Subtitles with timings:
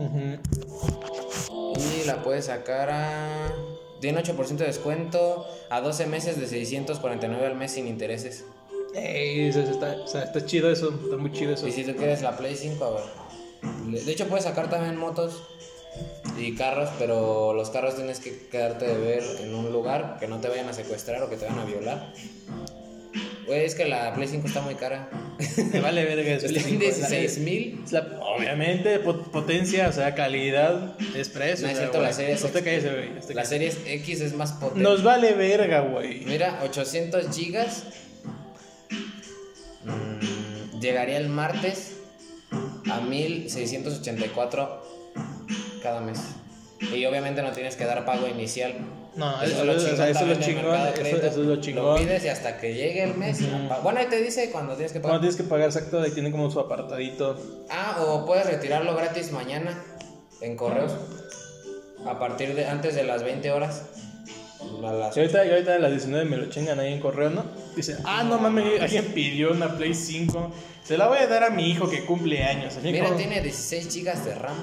[0.00, 1.76] Ujú.
[2.02, 3.52] Y la puedes sacar a.
[4.00, 8.44] Tiene 8% de descuento a 12 meses de 649 al mes sin intereses.
[8.94, 11.68] Ey, eso está, o sea, está chido eso, está muy chido eso.
[11.68, 14.02] Y si tú quieres la Play 5, a ver.
[14.04, 15.42] De hecho, puedes sacar también motos
[16.38, 20.40] y carros, pero los carros tienes que quedarte de ver en un lugar que no
[20.40, 22.12] te vayan a secuestrar o que te vayan a violar.
[23.46, 25.10] Güey, es que la Play 5 está muy cara.
[25.72, 26.46] Me vale verga eso.
[26.46, 27.84] Está en 16 mil.
[27.90, 31.66] La- obviamente, pot- potencia, o sea, calidad, es precio.
[31.66, 32.08] No es cierto, güey.
[32.10, 33.10] la serie es No te calles, güey.
[33.10, 33.74] no te La calles.
[33.74, 34.80] serie X es más potente.
[34.82, 36.20] Nos vale verga, güey.
[36.24, 37.84] Mira, 800 gigas.
[39.84, 41.96] Mm, llegaría el martes
[42.90, 44.82] a 1684
[45.82, 46.18] cada mes.
[46.94, 48.74] Y obviamente no tienes que dar pago inicial.
[49.16, 50.74] No, Eso eso, es lo chingón eso es lo chingón.
[50.74, 53.38] Eso, es lo pides y hasta que llegue el mes.
[53.82, 55.20] Bueno, ahí te dice cuando tienes que Cuando pagar.
[55.20, 57.36] tienes que pagar exacto, ahí tiene como su apartadito.
[57.70, 59.82] Ah, o puedes retirarlo gratis mañana
[60.40, 60.92] en correos.
[62.06, 63.82] A partir de antes de las 20 horas.
[64.80, 67.44] Las Y ahorita, y ahorita a las 19 me lo chingan ahí en correo, ¿no?
[67.74, 70.52] Dice, ah, no mames, alguien pidió una Play 5.
[70.84, 72.74] Se la voy a dar a mi hijo que cumple años.
[72.82, 74.56] Mira, como- tiene 16 GB de RAM.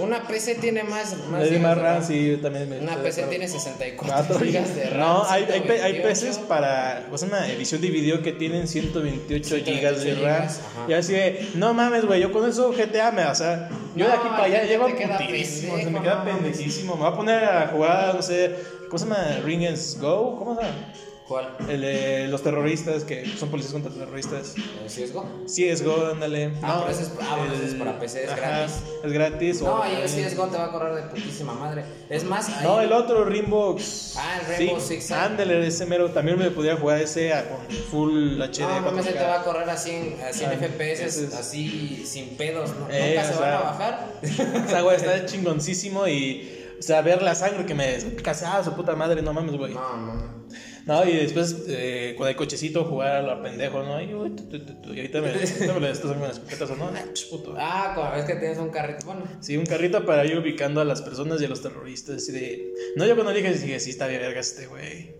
[0.00, 2.96] Una PC tiene más, más, Es de más de RAM, sí, yo también me Una
[2.96, 4.74] de PC tiene 64 Cuatro GB gigas.
[4.76, 4.98] de RAM.
[5.00, 6.08] No, hay, hay, hay 128.
[6.08, 7.06] PCs para.
[7.08, 10.42] Pues una edición de video que tienen 128 gigas de 128 RAM.
[10.44, 10.86] ajá.
[10.88, 13.24] Y así de, no mames, güey, yo con eso GTA me.
[13.26, 15.76] O sea, yo de No, aquí para allá llego te queda putísimo.
[15.76, 16.94] Se me queda pendejísimo.
[16.94, 18.54] Me voy a poner a jugar, no sé.
[18.88, 19.40] ¿Cómo se llama?
[19.44, 20.36] Ring and Go.
[20.38, 20.92] ¿Cómo se llama?
[21.28, 21.54] ¿Cuál?
[21.68, 24.54] El de los terroristas que son policías contra terroristas.
[24.56, 25.26] ¿El CSGO?
[25.46, 26.52] CSGO, ándale.
[26.62, 28.74] Ah, pero ese es- ah, bueno, ese es para PC, es gratis.
[29.04, 29.60] Es gratis.
[29.62, 31.84] No, ahí el CSGO te va a correr de putísima madre.
[32.08, 33.76] Es más, ahí- No, el otro, Rainbow.
[34.16, 35.20] Ah, el Rainbow Six Siege.
[35.20, 36.10] Ándale, ese mero.
[36.12, 37.58] También me podía jugar ese a- con
[37.90, 38.62] full HD.
[38.62, 39.10] No, mames, 4K.
[39.10, 42.70] ese te va a correr así en, a 100 Ah, FPS, es- así sin pedos.
[42.70, 42.86] ¿no?
[42.90, 44.08] Eh, Nunca se sea, van a bajar.
[44.66, 46.54] O sea, güey, está chingoncísimo y.
[46.78, 49.74] O sea, ver la sangre que me casi ah, su puta madre, no mames, güey.
[49.74, 50.38] No, no.
[50.88, 54.00] No, y después eh, con el cochecito jugar a lo pendejo, ¿no?
[54.00, 55.80] Y, uy, tu, tu, tu, y ahorita me, ahorita me
[56.26, 56.86] las escopetas, ¿o ¿no?
[56.86, 57.54] Ah, puto.
[57.58, 59.04] Ah, como ves que tienes un carrito.
[59.04, 62.26] Bueno, Sí, un carrito para ir ubicando a las personas y a los terroristas.
[62.30, 62.74] Y de.
[62.96, 65.14] No, yo cuando dije, dije, sí, está bien, verga este güey.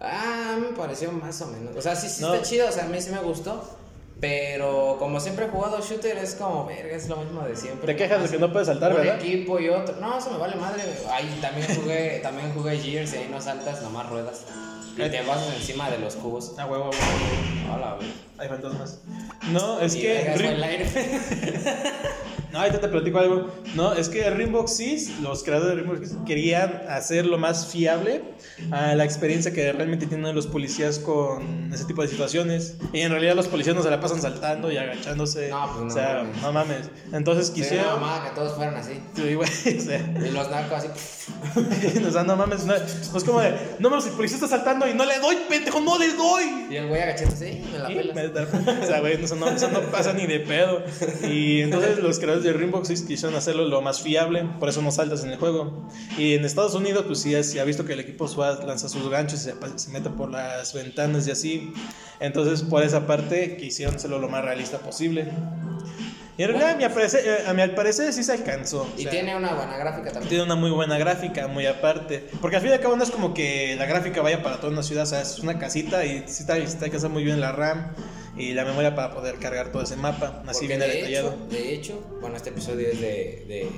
[0.00, 1.76] Ah, me pareció más o menos.
[1.76, 2.32] O sea, sí, sí No.
[2.34, 3.78] está chido, o sea, a mí sí me gustó.
[4.24, 7.92] Pero como siempre he jugado shooter, es como, verga, es lo mismo de siempre.
[7.92, 9.16] Te quejas de que no puedes saltar, un ¿verdad?
[9.16, 9.96] equipo y otro.
[10.00, 10.82] No, eso me vale madre.
[11.10, 14.40] Ahí también jugué, también jugué Gears y ahí no saltas, nomás ruedas.
[14.96, 16.52] Y te vas encima de los cubos.
[16.58, 17.74] Ah, huevo, huevo.
[17.74, 18.08] Hola, güey.
[18.38, 19.00] Hay fantasmas.
[19.50, 20.34] No, es Y que.
[20.36, 20.86] Rim- el aire.
[22.52, 23.50] No, ahorita te platico algo.
[23.74, 28.22] No, es que Rainbow Six, los creadores de Rainbow Six, querían hacerlo más fiable
[28.70, 32.76] a la experiencia que realmente tienen los policías con ese tipo de situaciones.
[32.92, 35.48] Y en realidad los policías no se la pasan saltando y agachándose.
[35.48, 36.42] No, pues no o sea, mames.
[36.42, 36.90] no mames.
[37.12, 37.86] Entonces quisieron.
[38.00, 39.00] mamada que todos fueran así.
[39.16, 40.88] Sí, güey, o sea, Y los narcos así.
[42.06, 42.84] o sea, no mames, no, no
[43.18, 45.98] es como de, no mames, el policía está saltando y no le doy, pendejo, no
[45.98, 46.66] le doy.
[46.70, 48.14] Y el güey agachándose, "Sí, me la pelas.
[48.16, 48.48] me da-
[48.82, 50.82] O sea, güey, eso no, eso no pasa ni de pedo.
[51.30, 54.90] Y entonces los creadores de Rainbow Six quisieron hacerlo lo más fiable, por eso no
[54.90, 55.88] saltas en el juego.
[56.18, 59.08] Y en Estados Unidos, pues sí, se ha visto que el equipo SWAT lanza sus
[59.10, 61.72] ganchos y se, se mete por las ventanas y así.
[62.20, 65.26] Entonces, por esa parte, quisieron hacerlo lo más realista posible.
[66.36, 68.82] Y en realidad, a mi parecer, eh, a mi al parecer, sí se alcanzó.
[68.82, 70.28] o Y sea, tiene una buena gráfica también.
[70.28, 72.26] tiene una muy buena gráfica, muy aparte.
[72.40, 74.72] Porque al fin y al cabo no es como que la gráfica vaya para toda
[74.72, 77.52] una ciudad, o sea, es una casita y sí está, está alcanza muy bien la
[77.52, 77.92] RAM
[78.36, 80.42] y la memoria para poder cargar todo ese mapa.
[80.48, 81.28] Así Porque viene de detallado.
[81.34, 83.68] hecho, de hecho, bueno, este episodio es de, de,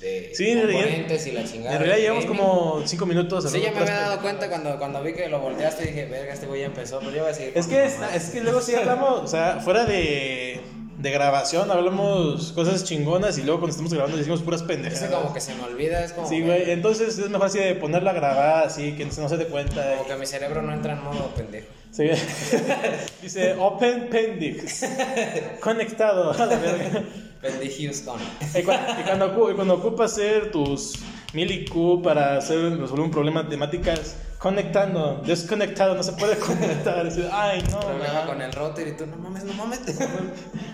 [0.00, 1.72] de Sí, en realidad- componentes y la chingada.
[1.76, 3.50] En realidad llevamos como 5 minutos.
[3.50, 6.34] Sí, ya me había dado cuenta cuando, cuando vi que lo volteaste y dije, verga,
[6.34, 7.52] este güey ya empezó, pero yo voy a seguir.
[7.56, 8.14] Es que, mamá.
[8.14, 10.60] es que luego sí hablamos, o sea, fuera de,
[11.06, 15.04] de grabación hablamos cosas chingonas y luego cuando estamos grabando decimos puras pendejadas.
[15.04, 17.76] Ese como que se me olvida, es como, Sí, güey, entonces es mejor así de
[17.76, 19.98] ponerla a grabar así que no se dé cuenta.
[19.98, 21.68] como que mi cerebro no entra en modo pendejo.
[21.92, 22.08] Sí.
[23.22, 24.84] Dice Open Pendix.
[25.60, 26.34] Conectado.
[27.40, 28.18] Pendejius con.
[28.52, 30.94] Y cuando, y cuando, y cuando ocupas hacer tus
[31.32, 37.08] mil IQ para hacer, resolver un problema de temáticas, conectando, desconectado, no se puede conectar.
[37.32, 37.80] Ay, no.
[37.80, 38.26] Problema man".
[38.26, 39.80] con el router y tú, no mames, no mames.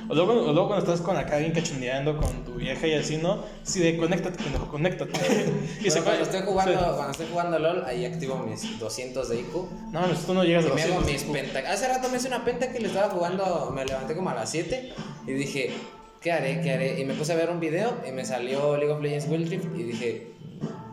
[0.09, 3.17] O luego, o luego cuando estás con acá alguien cachondeando con tu vieja y así,
[3.17, 3.45] ¿no?
[3.63, 5.13] Sí, de conéctate, pendejo, conéctate.
[5.81, 6.79] y cuando estoy jugando, sí.
[6.85, 9.55] cuando estoy jugando LOL, ahí activo mis 200 de IQ.
[9.91, 11.07] No, tú no llegas a Y me hago 100.
[11.07, 11.61] mis penta.
[11.61, 14.51] Hace rato me hice una penta que le estaba jugando, me levanté como a las
[14.51, 14.93] 7
[15.27, 15.73] y dije,
[16.21, 16.61] ¿qué haré?
[16.61, 17.01] ¿Qué haré?
[17.01, 19.67] Y me puse a ver un video y me salió League of Legends Wild Rift
[19.79, 20.27] y dije,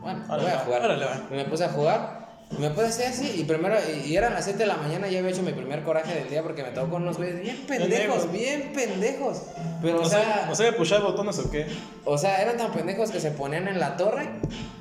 [0.01, 0.81] bueno, lo voy a jugar.
[0.85, 1.21] órale, va.
[1.31, 2.19] Me puse a jugar
[2.57, 3.31] Me puede hacer así.
[3.39, 5.83] Y primero, y, y eran las 7 de la mañana ya había hecho mi primer
[5.83, 9.43] coraje del día porque me tocó con unos güeyes bien pendejos, bien pendejos.
[9.83, 11.67] Pero, o ¿No sea, ¿No sabe pushar botones o qué?
[12.05, 14.27] o sea, eran tan pendejos que se ponían en la torre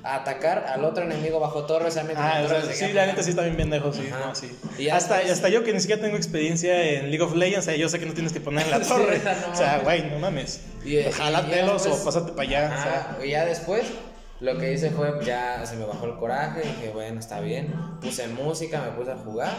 [0.03, 1.89] a atacar al otro enemigo bajo torre.
[1.89, 4.09] O sea, Ah, o sea, se sí, la neta sí está bien pendejo, sí.
[4.11, 4.29] Ajá.
[4.29, 4.51] no, sí.
[4.79, 7.77] Y Hasta, hasta yo que ni siquiera tengo experiencia en League of Legends, o sea,
[7.77, 9.21] yo sé que no tienes que poner en la Sí, torre.
[9.23, 10.63] no o sea, güey, no mames.
[10.87, 12.65] Y- y- después- o pásate para allá.
[12.67, 13.01] o sea.
[13.11, 13.83] Ajá, y ya después
[14.41, 17.75] lo que hice fue, ya se me bajó el coraje, dije, bueno, está bien.
[18.01, 19.53] Puse música, me puse a jugar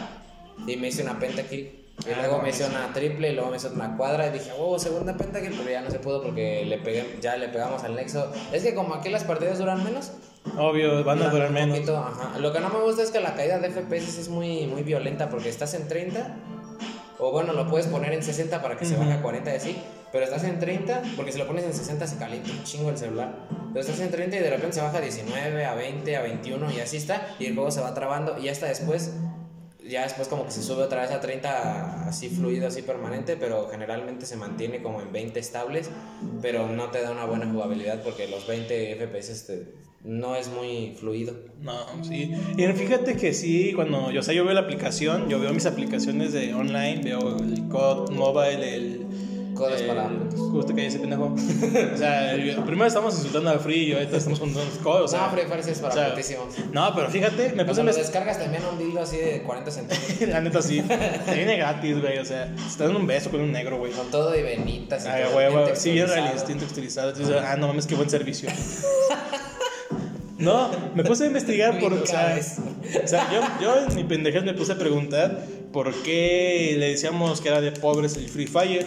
[0.66, 1.76] y me hice una pentakill.
[2.06, 4.30] Y Ah, luego no me hice una triple y luego me hice una cuadra y
[4.30, 7.84] dije, oh, segunda pentakill, pero ya no se pudo porque le pegué, ya le pegamos
[7.84, 8.32] al nexo.
[8.52, 10.12] Es que como aquí las partidas duran menos,
[10.56, 11.76] Obvio, van a durar menos.
[11.76, 12.38] poquito, ajá.
[12.38, 15.28] Lo que no me gusta es que la caída de FPS es muy, muy violenta
[15.28, 16.34] porque estás en 30
[17.20, 19.82] o bueno, lo puedes poner en 60 para que se baje a 40 y así.
[20.12, 22.98] Pero estás en 30, porque si lo pones en 60 se calienta un chingo el
[22.98, 23.46] celular.
[23.72, 26.72] Pero estás en 30 y de repente se baja a 19, a 20, a 21
[26.72, 27.28] y así está.
[27.38, 29.12] Y el juego se va trabando y hasta después,
[29.86, 33.36] ya después como que se sube otra vez a 30 así fluido, así permanente.
[33.36, 35.90] Pero generalmente se mantiene como en 20 estables.
[36.42, 39.74] Pero no te da una buena jugabilidad porque los 20 FPS este,
[40.04, 41.34] no es muy fluido.
[41.62, 42.32] No, sí.
[42.56, 45.66] Y fíjate que sí, cuando yo, o sea, yo veo la aplicación, yo veo mis
[45.66, 49.06] aplicaciones de online, veo el COD Mobile, el.
[49.54, 50.08] Codes el- para-
[50.52, 51.34] Justo que ese pendejo.
[51.34, 52.32] o sea,
[52.64, 55.20] primero estamos insultando a Free y ahorita estamos juntando COD, o sea.
[55.26, 56.46] no, Free Fire sí es para o sea, putísimos.
[56.72, 60.20] No, pero fíjate, me puse Cuando descargas también un dildo así de 40 centavos.
[60.28, 60.80] La neta sí.
[60.80, 62.16] Te viene gratis, güey.
[62.18, 63.92] O sea, te dan un beso con un negro, güey.
[63.92, 65.76] Con todo y venitas y Ay, todo, güey, güey.
[65.76, 67.10] Sí, bien realista, texturizado.
[67.10, 68.48] Entonces, ah, no mames, qué buen servicio.
[70.40, 71.92] No, me puse a investigar por.
[71.92, 72.58] O sea, Brincabes.
[73.04, 77.40] o sea, yo, yo en mi pendejez me puse a preguntar por qué le decíamos
[77.40, 78.86] que era de pobres el Free Fire.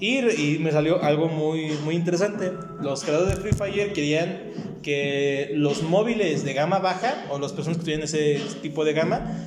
[0.00, 2.52] Y, y me salió algo muy, muy interesante.
[2.80, 4.52] Los creadores de Free Fire querían
[4.82, 9.38] que los móviles de gama baja o las personas que tuvieran ese tipo de gama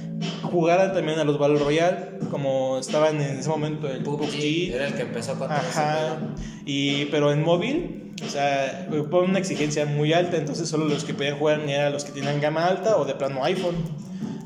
[0.41, 4.73] jugaran también a los Battle Royale, como estaban en ese momento el PUBG, PUBG.
[4.73, 6.17] era el que empezó con Ajá.
[6.65, 11.13] Y, pero en móvil, o sea, ponen una exigencia muy alta, entonces solo los que
[11.13, 13.75] podían jugar eran los que tienen gama alta o de plano iPhone.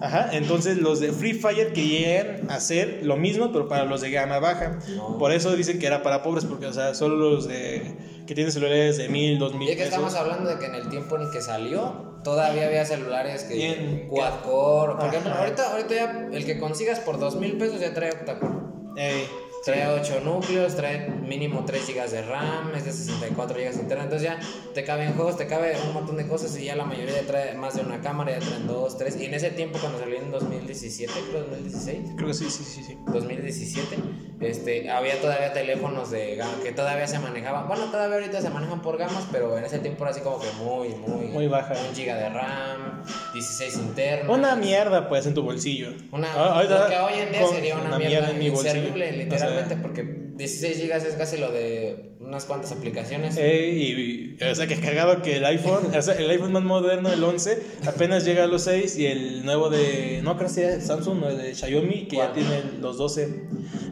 [0.01, 4.39] Ajá, entonces los de Free Fire querían hacer lo mismo, pero para los de gama
[4.39, 4.79] baja.
[4.95, 5.19] No.
[5.19, 8.51] Por eso dicen que era para pobres, porque, o sea, solo los de que tienen
[8.51, 9.93] celulares de mil, dos Y mil es que pesos.
[9.99, 14.07] estamos hablando de que en el tiempo en que salió, todavía había celulares que Bien.
[14.09, 14.95] quad core.
[14.95, 18.53] Por ejemplo, ahorita, ahorita ya el que consigas por dos mil pesos ya trae octa-core.
[18.97, 19.23] Ey,
[19.63, 24.03] Trae 8 núcleos, trae mínimo 3 GB de RAM, es de 64 GB interno.
[24.05, 24.39] Entonces ya
[24.73, 27.53] te caben juegos, te cabe un montón de cosas y ya la mayoría ya trae
[27.53, 29.21] más de una cámara, ya traen 2, 3.
[29.21, 32.83] Y en ese tiempo, cuando salió en 2017, creo 2016, creo que sí, sí, sí,
[32.83, 32.97] sí.
[33.05, 33.97] 2017,
[34.39, 37.67] este, había todavía teléfonos de gama que todavía se manejaban.
[37.67, 40.51] Bueno, todavía ahorita se manejan por gamas, pero en ese tiempo era así como que
[40.63, 41.75] muy, muy, Muy baja.
[41.87, 43.03] Un giga de RAM,
[43.33, 44.35] 16 internos.
[44.35, 45.89] Una mierda, pues, en tu bolsillo.
[46.11, 48.77] Una, Ah, lo que hoy en día sería una, mierda, en mi bolsillo.
[48.79, 53.35] inservible, O sea, literalmente, porque 16 gigas es casi lo de unas cuantas aplicaciones.
[53.37, 56.51] Eh, y, y- o sea, que es cagado que el iPhone, o sea, el iPhone
[56.53, 60.47] más moderno, el 11, apenas llega a los 6 y el nuevo de, no creo
[60.47, 62.33] que sea Samsung o el de Xiaomi, que ya ¿Cuál?
[62.33, 63.41] tiene los 12.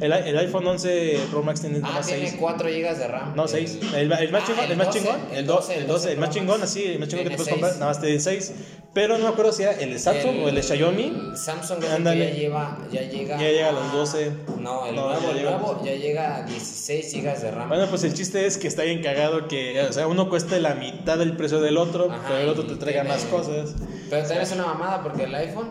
[0.02, 2.38] El, el iPhone 11 Pro Max tiene ah, tiene 6.
[2.40, 3.36] 4 gigas de RAM.
[3.36, 3.80] No, 6.
[3.96, 6.18] El, el más Ah, chingón, el el más 12, chingón, el 12, el 12, el
[6.20, 7.80] más chingón, así, el más chingón que te puedes comprar, seis.
[7.80, 8.54] nada más tiene 6.
[8.94, 11.14] Pero no me acuerdo si era el de Samsung o el de Xiaomi.
[11.36, 13.38] Samsung ya lleva, ya llega.
[13.38, 14.32] Ya llega a los 12.
[14.60, 17.42] No, el No, nuevo, ya el llega a los nuevo ya llega a 16 gigas
[17.44, 17.70] de RAM.
[17.70, 20.74] Bueno, pues el chiste es que está bien cagado que, o sea, uno cuesta la
[20.74, 23.76] mitad del precio del otro, Ajá, pero el otro te traiga tiene- más cosas.
[24.10, 25.69] Pero también es una mamada porque el iPhone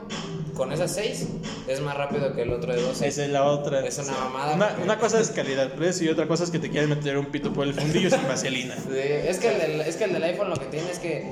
[0.54, 1.26] con esas 6
[1.66, 3.06] es más rápido que el otro de 12.
[3.08, 3.84] Esa es la otra.
[3.84, 6.60] Es una mamada Una, porque- una cosa es calidad precio y otra cosa es que
[6.60, 8.76] te quieren meter un pito por el fundillo sin vaselina.
[8.88, 11.26] Sí, es, que el del, es que el del iPhone lo que tiene es que.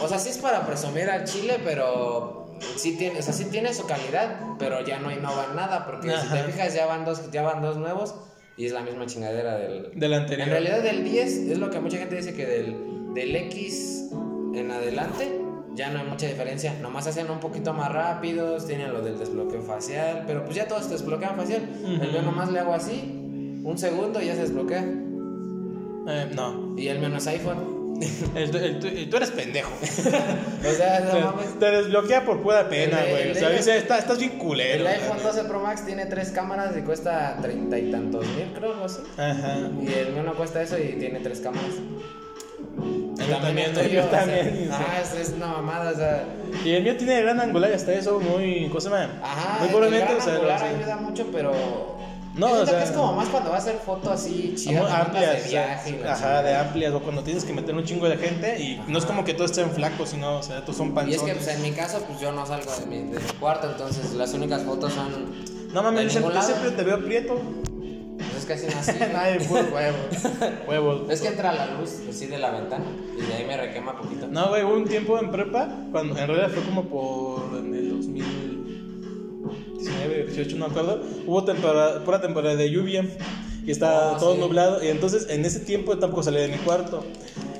[0.00, 2.40] O sea, sí es para presumir al chile, pero.
[2.76, 5.84] Sí tiene, o sea, sí tiene su calidad, pero ya no innova nada.
[5.84, 6.34] Porque si Ajá.
[6.36, 8.14] te fijas, ya van, dos, ya van dos nuevos
[8.56, 9.90] y es la misma chingadera del.
[9.94, 10.46] Del anterior.
[10.46, 14.10] En realidad, del 10 es lo que mucha gente dice que del, del X
[14.54, 15.40] en adelante
[15.74, 16.74] ya no hay mucha diferencia.
[16.80, 20.84] Nomás hacen un poquito más rápidos, tienen lo del desbloqueo facial, pero pues ya todos
[20.84, 21.62] se desbloquean facial.
[21.84, 24.84] El mío nomás le hago así, un segundo y ya se desbloquea.
[26.08, 26.74] Eh, no.
[26.76, 27.81] Y el mío no es iPhone.
[28.34, 29.70] El- el- el- tú eres pendejo.
[29.82, 31.58] O sea, no Te, mames.
[31.58, 33.32] te desbloquea por pura pena, güey.
[33.32, 34.80] O sea, dice, "Está- estás bien culero.
[34.80, 35.28] El iPhone neta".
[35.28, 39.00] 12 Pro Max tiene tres cámaras y cuesta treinta y tantos mil, creo, algo así.
[39.18, 39.56] Ajá.
[39.82, 41.72] Y el mío no cuesta eso y tiene tres cámaras.
[42.76, 44.68] Mío también, yo, o sea, también.
[44.72, 46.24] Ajá, es, es una mamada, o sea.
[46.64, 48.68] Y el mío tiene gran angular y hasta eso muy.
[48.68, 49.10] ¿Cómo se llama?
[49.22, 51.52] Ajá, muy gran o sea, angular ayuda mucho, pero
[52.34, 54.86] No, o sea, que es como más cuando vas a hacer foto así chida, Amor,
[54.86, 56.00] te mandas amplias, de viaje.
[56.02, 58.98] y ajá, de amplias, o cuando tienes que meter un chingo de gente y no
[58.98, 61.16] es como que todos estén flacos, sino, o sea, todos son Y panzones.
[61.20, 63.70] es que pues, en mi caso, pues yo no salgo de mi, de mi cuarto,
[63.70, 65.26] entonces las únicas fotos son.
[65.74, 67.38] no mames, siempre, siempre te veo prieto.
[68.16, 69.12] Pues es que así nací.
[69.12, 69.96] Nadie, puro huevo.
[70.68, 71.10] Huevos.
[71.10, 72.84] es que entra la luz así de la ventana
[73.18, 74.26] y de ahí me requema poquito.
[74.28, 77.92] No, güey, hubo un tiempo en prepa, cuando en realidad fue como por en el
[79.84, 81.02] 2019, 18, no me acuerdo.
[81.26, 83.04] Hubo temporada, pura temporada de lluvia
[83.64, 84.40] y estaba Ah, todo sí.
[84.40, 84.82] nublado.
[84.82, 87.04] Y entonces en ese tiempo tampoco salí de mi cuarto.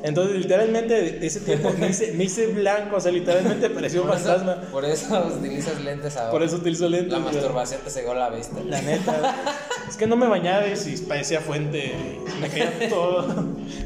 [0.04, 4.18] Entonces, literalmente, ese tiempo me hice, me hice blanco, o sea, literalmente parecía un eso,
[4.18, 4.56] fantasma.
[4.72, 6.32] por eso utilizas lentes ahora.
[6.32, 7.12] Por eso utilizo lentes.
[7.12, 8.58] La masturbación te cegó la vista.
[8.66, 9.36] La neta.
[9.88, 11.92] es que no me bañaba y si parecía fuente.
[12.40, 13.28] Me caía todo.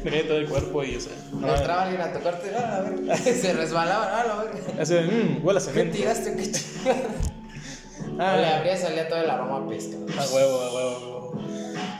[0.03, 1.11] me caía todo el cuerpo y, o sea.
[1.39, 3.17] No, Entraba alguien a tocarte, ah, a ver.
[3.35, 4.81] Se resbalaba, ah, a ver.
[4.81, 5.97] Así de, mmm, huele a ¿Qué cemento.
[5.97, 6.35] tiraste?
[6.35, 6.97] ¿Qué chingada?
[8.19, 8.37] Ah.
[8.37, 9.95] Le abría salía todo el aroma a pesca.
[9.97, 11.41] A huevo, a huevo, a huevo.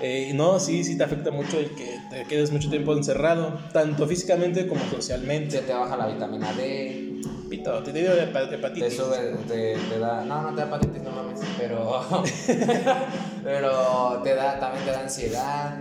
[0.01, 4.05] Eh, no, sí, sí te afecta mucho el que te quedes mucho tiempo encerrado, tanto
[4.07, 5.57] físicamente como Se socialmente.
[5.59, 8.95] te baja la vitamina D, Pito, te dio hepa- te hepatitis.
[8.95, 10.23] sube, te, te da.
[10.23, 11.39] No, no te da hepatitis, no mames.
[11.57, 11.99] Pero.
[13.43, 15.79] pero te da, también te da ansiedad.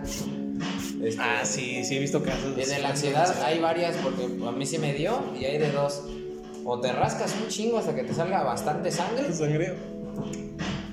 [1.02, 2.52] Este, Ah, sí, sí he visto casos.
[2.56, 5.70] Y de la ansiedad hay varias, porque a mí sí me dio, y hay de
[5.72, 6.02] dos.
[6.64, 9.74] O te rascas un chingo hasta que te salga bastante sangre, Sangre.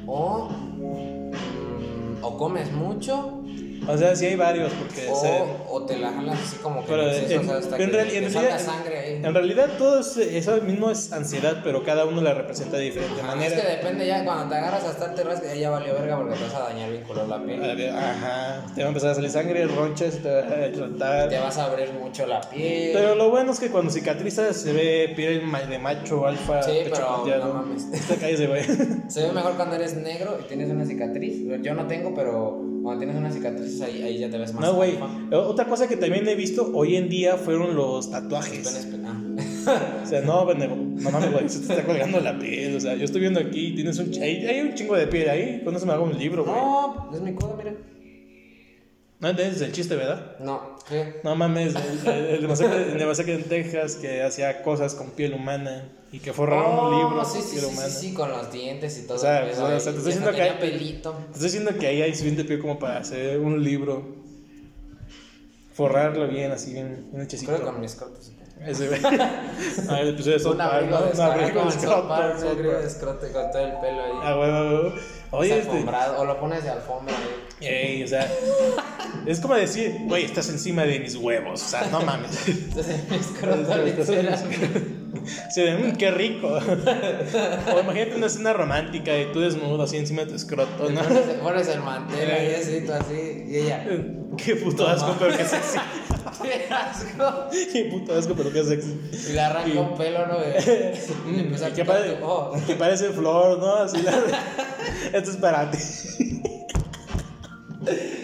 [0.07, 0.49] O.
[0.77, 3.42] mm, o comes mucho,
[3.87, 5.07] O sea, sí hay varios, porque.
[5.09, 7.57] o, se- o te la jalas así como que Pero en exceso, en, o sea,
[7.57, 9.13] hasta en que real- te en salga realidad, sangre ahí.
[9.23, 13.21] en realidad todo es- eso mismo es ansiedad, pero cada uno la representa de diferente
[13.21, 13.55] Ajá, manera.
[13.55, 16.43] Es que depende ya, cuando te agarras hasta te rascas, ya valió verga porque te
[16.43, 17.63] vas a dañar bien color la piel.
[17.89, 21.29] Ajá, te va a empezar a salir sangre, ronchas, te va a tratar.
[21.29, 22.91] Te vas a abrir mucho la piel.
[22.93, 27.23] Pero lo bueno es que cuando cicatriza se ve piel de macho, alfa, Sí, pecho
[27.25, 27.91] pero no mames.
[28.07, 28.63] Te güey.
[29.07, 31.41] Se ve mejor cuando eres negro y tienes una cicatriz.
[31.61, 34.73] Yo no tengo, pero cuando tienes una cicatriz ahí, ahí ya te ves más No,
[34.73, 34.97] güey.
[34.97, 35.37] alfa.
[35.37, 38.67] Otra cosa que también he visto hoy en día fueron los tatuajes.
[38.67, 40.01] Penes ah.
[40.03, 40.75] O sea, no, pendejo.
[40.75, 41.49] No mames, güey.
[41.49, 42.75] Se te está colgando la piel.
[42.75, 44.11] O sea, yo estoy viendo aquí, tienes un.
[44.21, 45.61] Hay, hay un chingo de piel ahí.
[45.63, 46.55] ¿Cuándo se me haga un libro, güey?
[46.55, 47.73] No, es mi codo, mira.
[49.19, 50.37] No entiendes el chiste, ¿verdad?
[50.41, 51.21] No, ¿qué?
[51.23, 52.41] No mames, el, el, el
[52.99, 57.21] de Masacre en Texas que hacía cosas con piel humana y que forraron un libro
[57.21, 59.17] Oh, sí, sí, sí, sí, sí, con los dientes y todo.
[59.17, 59.71] O sea, pedo o sea, ahí.
[59.83, 61.11] te estoy diciendo que hay- pelito.
[61.11, 64.23] Te estoy diciendo que ahí hay suficiente piel como para hacer un libro.
[65.73, 67.51] Forrarlo bien, así, bien, bien hechecito.
[67.53, 68.31] Creo que con mis cortes.
[68.63, 69.01] Ese, güey.
[69.89, 71.23] Ah, el episodio de South Un Park, abrigo de Un escroto.
[71.33, 72.85] abrigo de como en South Park, un abrigo de Park.
[72.87, 74.11] escroto con todo el pelo ahí.
[74.21, 75.03] Ah, güey, güey, güey.
[75.31, 75.85] Oye, este.
[76.17, 77.67] O lo pones de alfombra ahí.
[77.67, 78.31] Ey, o sea.
[79.25, 81.63] Es como decir, güey, estás encima de mis huevos.
[81.63, 82.47] O sea, no mames.
[82.47, 84.39] Entonces, mi escroto literal.
[85.51, 86.47] Sí, de, "Mm, qué rico.
[86.47, 91.01] O imagínate una escena romántica y tú desnudo así encima de tu escroto, ¿no?
[91.01, 93.85] Pones, pones el mantel ahí así, tú así, y ella.
[94.37, 95.77] Qué puto asco, pero qué sexy.
[96.41, 97.49] ¡Qué asco!
[97.71, 98.99] Qué puto asco, pero qué sexy.
[99.29, 100.37] Y le arranca un pelo, ¿no?
[101.29, 102.57] Y que, picar pare- tu ojo.
[102.65, 103.75] que parece flor, ¿no?
[103.75, 104.11] Así la...
[105.13, 105.77] Esto es para ti.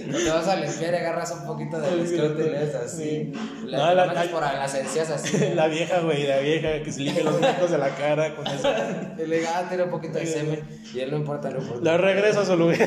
[0.23, 3.03] Te vas a limpiar y agarras un poquito del escroto y le das así.
[3.03, 3.33] Sí.
[3.65, 5.37] Le No, la- metes por las encías así.
[5.55, 8.69] La vieja, güey, la vieja que se limpia los mocos de la cara con eso.
[9.17, 10.61] Y le diga, ah, tiene un poquito de semen.
[10.93, 11.81] Y él no importa, no importa.
[11.83, 12.77] La regreso a su lugar.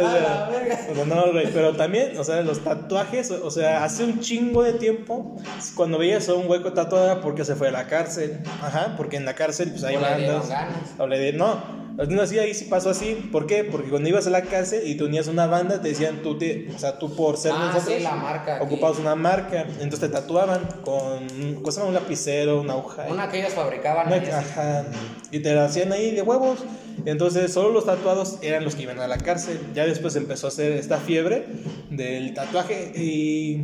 [0.00, 0.78] O A sea, la verga.
[0.90, 4.62] o sea, no, güey, pero también, o sea, los tatuajes, o sea, hace un chingo
[4.62, 5.36] de tiempo,
[5.76, 9.24] cuando veías a un hueco tatuado porque se fue a la cárcel, ajá, porque en
[9.24, 10.50] la cárcel, pues hay bandas.
[10.98, 11.62] O le di- no,
[12.08, 13.64] no, así, ahí sí pasó así, ¿por qué?
[13.64, 16.38] Porque cuando ibas a la cárcel y te unías a una banda, te decían, tú,
[16.38, 18.64] te, o sea, tú por ser Ah, nosotros, sí, la marca aquí.
[18.64, 23.06] ocupabas una marca, entonces te tatuaban con, cosa, un lapicero, una aguja.
[23.10, 24.06] Una que ellos fabricaban.
[24.06, 24.30] Una- así.
[24.30, 24.84] ajá,
[25.30, 26.60] y te la hacían ahí de huevos.
[27.06, 29.58] Entonces, solo los tatuados eran los que iban a la cárcel.
[29.74, 31.46] Ya después empezó a hacer esta fiebre
[31.90, 32.92] del tatuaje.
[32.94, 33.62] Y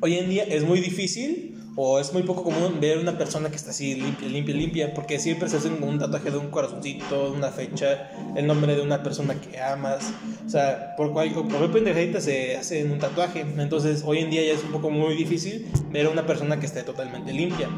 [0.00, 3.54] hoy en día es muy difícil o es muy poco común ver una persona que
[3.54, 4.94] está así limpia, limpia, limpia.
[4.94, 9.00] Porque siempre se hacen un tatuaje de un corazoncito, una fecha, el nombre de una
[9.04, 10.12] persona que amas.
[10.44, 13.46] O sea, por cualquier, por pendejadita se hacen un tatuaje.
[13.58, 16.66] Entonces, hoy en día ya es un poco muy difícil ver a una persona que
[16.66, 17.68] esté totalmente limpia.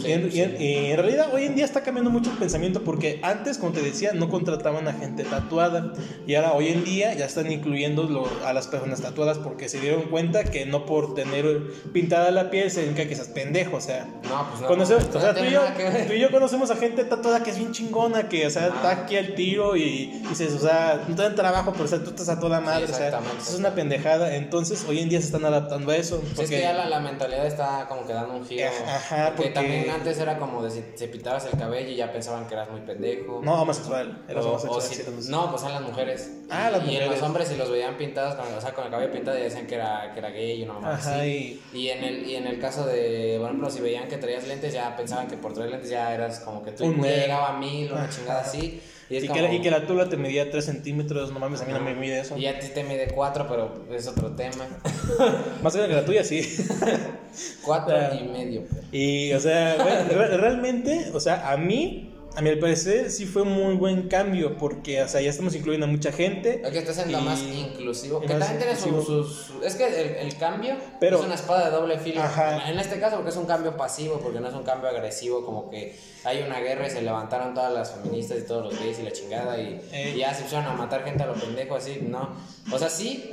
[0.00, 0.40] Sí, y, en, y sí.
[0.42, 3.72] en- y en realidad hoy en día está cambiando mucho el pensamiento porque antes, como
[3.72, 5.92] te decía, no contrataban a gente tatuada
[6.26, 9.80] y ahora hoy en día ya están incluyendo lo- a las personas tatuadas porque se
[9.80, 11.60] dieron cuenta que no por tener
[11.92, 14.06] pintada la piel significa que seas pendejo, o sea...
[14.28, 14.68] No, pues no.
[14.68, 15.60] conocemos- no o sea, tú y, yo,
[16.06, 18.90] tú y yo conocemos a gente tatuada que es bien chingona, que, o sea, está
[18.90, 22.10] aquí al tiro y, dices, o sea, no te dan trabajo, pero o sea, tú
[22.10, 24.34] estás a toda madre, o sea, es una pendejada.
[24.36, 26.18] Entonces, hoy en día se están adaptando a eso.
[26.20, 28.66] Sí, es Porque, que ya la, la mentalidad está como que dando un giro.
[28.86, 32.54] Ajá, porque- antes era como de si te pintabas el cabello y ya pensaban que
[32.54, 33.40] eras muy pendejo.
[33.42, 34.24] No, homosexual.
[34.28, 34.82] Eras O- o homosexual.
[34.82, 35.28] si- sí, entonces.
[35.30, 36.30] no, pues son las mujeres.
[36.50, 38.90] Ah, las y en los hombres si los veían pintados, con, o sea, con el
[38.90, 41.60] cabello pintado ya decían que era, que era gay y una mamá Ajá, así.
[41.72, 44.46] y- Y en, el, y en el caso de, por ejemplo, si veían que traías
[44.46, 47.92] lentes, ya pensaban que por traer lentes ya eras como que tú llegaba a mil,
[47.92, 48.80] una chingada así.
[49.12, 51.38] Y, es Y, como, que, la- y que la tula te medía 3 centímetros, no
[51.38, 52.36] mames, a mí no me mide eso.
[52.38, 54.66] y a ti te mide cuatro, pero es otro tema.
[55.62, 56.40] Más grande que la tuya, sí.
[57.64, 58.14] Cuatro Ah.
[58.14, 58.62] y medio.
[58.70, 63.52] pero- Y, o sea, realmente, o sea, a mí, a mi parecer, sí fue un
[63.52, 66.62] muy buen cambio, porque, o sea, ya estamos incluyendo a mucha gente.
[66.64, 68.20] Es que está siendo más inclusivo.
[68.20, 69.04] Que también tiene sus.
[69.06, 72.22] su- es que el, el cambio Pero- es una espada de doble filo.
[72.22, 72.70] Ajá.
[72.70, 75.68] En este caso, porque es un cambio pasivo, porque no es un cambio agresivo, como
[75.68, 79.02] que hay una guerra y se levantaron todas las feministas y todos los gays y
[79.02, 80.14] la chingada y, Ey.
[80.14, 82.30] y ya se pusieron a matar gente a lo pendejo, así, no.
[82.72, 83.30] O sea, sí.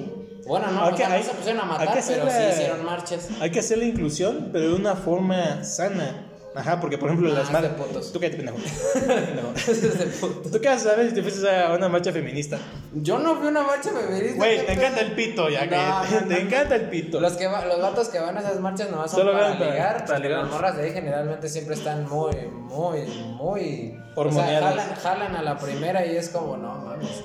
[0.48, 3.28] Bueno, no, o sea, hay- no se pusieron a matar, pero sí la- hicieron marchas.
[3.40, 6.26] Hay que hacer la inclusión, pero de una forma sana.
[6.56, 8.12] Ajá, porque, por ejemplo, Ah, las es madres.
[8.12, 8.58] Tú cállate, pendejo.
[8.94, 9.54] Pendejo.
[9.56, 10.50] Es de.
[10.52, 12.58] ¿Tú qué a saber si te fuiste a una marcha feminista?
[12.94, 14.36] Yo no vi una marcha feminista.
[14.38, 15.76] Güey, ¿qué te encanta el pito, ya No, que.
[15.76, 16.48] no, Te no.
[16.48, 17.20] encanta el pito.
[17.20, 19.60] Los, que va- los vatos que van a esas marchas nomás son Solo para van
[19.60, 20.40] para- ligar, para ligar.
[20.42, 23.02] las morras de ahí generalmente siempre están muy, muy,
[23.36, 24.00] muy...
[24.16, 24.76] O sea, Hormoneadas.
[24.76, 27.24] jalan, jalan a la primera y es como, no mames.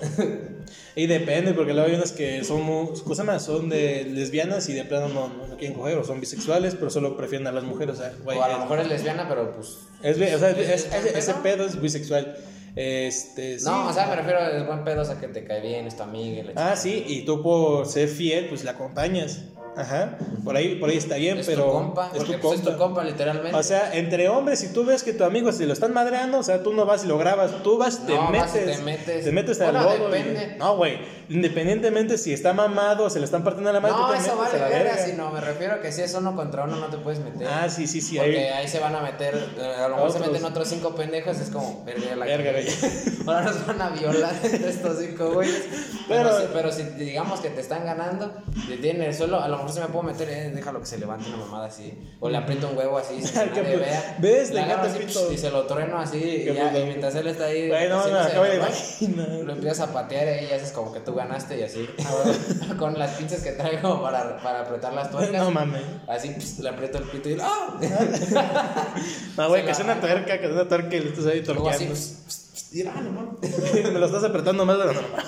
[0.97, 2.63] Y depende, porque luego hay unas que son.
[2.65, 3.39] ¿Cómo se?
[3.41, 6.91] Son de lesbianas y de plano no, no, no quieren coger, o son bisexuales, pero
[6.91, 7.97] solo prefieren a las mujeres.
[7.97, 8.39] O sea, güey.
[8.39, 9.79] o a lo es- mejor es lesbiana, pero pues...
[10.03, 11.65] Es, bi- o sea, es- es- ¿Es ese- pedo?
[11.67, 12.37] es bisexual.
[12.77, 13.65] Este, sí.
[13.67, 15.97] No, o sea, me refiero a buen pedo, o sea, que te cae bien, es
[15.97, 19.43] tu amiga y la Ah, sí, y tú por ser fiel, pues la acompañas.
[19.77, 20.19] Ajá.
[20.45, 21.65] Por ahí, por ahí está bien, Es pero.
[21.65, 22.85] tu compa, es porque tu pues, es tu compa.
[22.85, 23.57] compa literalmente.
[23.57, 26.43] O sea, entre hombres, si tú ves que tu amigo se lo están madreando, o
[26.43, 28.77] sea, tú no vas y lo grabas, tú vas, te No, vas y metes.
[28.79, 29.25] te metes.
[29.25, 30.09] Te metes al Bueno, lodo.
[30.09, 30.57] y- depende.
[30.59, 30.99] No, güey.
[31.29, 34.37] Independientemente si está mamado o se le están partiendo la madre, no, tú te eso
[34.37, 35.07] metes vale a la verga, verga.
[35.07, 37.47] si no, me refiero a que si es uno contra uno no te puedes meter.
[37.49, 38.17] Ah, sí, sí, sí.
[38.17, 40.95] Porque Ahí, ahí se van a meter, eh, a lo mejor se meten otros cinco
[40.95, 42.69] pendejos, es como, verga, la Verga, cagué".
[43.27, 45.63] Ahora nos van a violar entre estos cinco güeyes.
[46.09, 48.31] Pero, Pero- si, pero si digamos que te están ganando,
[48.69, 50.99] te tienen el suelo, a lo mejor se me puedo meter, eh, déjalo que se
[50.99, 51.99] levante una mamada así.
[52.21, 54.17] O le aprieto un huevo así, sin que nadie vea.
[54.19, 54.51] ¿Ves?
[54.51, 54.99] Le agarro así,
[55.33, 58.29] y se lo trueno así, y, ya, mientras él está ahí, Güey, no, no, haciéndose
[58.31, 59.29] acabo de normal, imaginar.
[59.45, 61.89] lo empiezas a patear y haces como que tú ganaste y así.
[62.79, 65.43] Con las pinzas que traigo para, para apretar las tuercas.
[65.43, 65.83] No mames.
[66.09, 67.79] Así pss, le aprieto el pito y ¡ah!
[69.37, 71.69] No, güey, que sea una tuerca, que sea una tuerca y le estás ahí Luego
[71.69, 71.95] así, torqueando.
[71.95, 73.85] pss, pss, pss, y, ah, no mames.
[73.93, 75.25] Me lo estás apretando más de lo normal.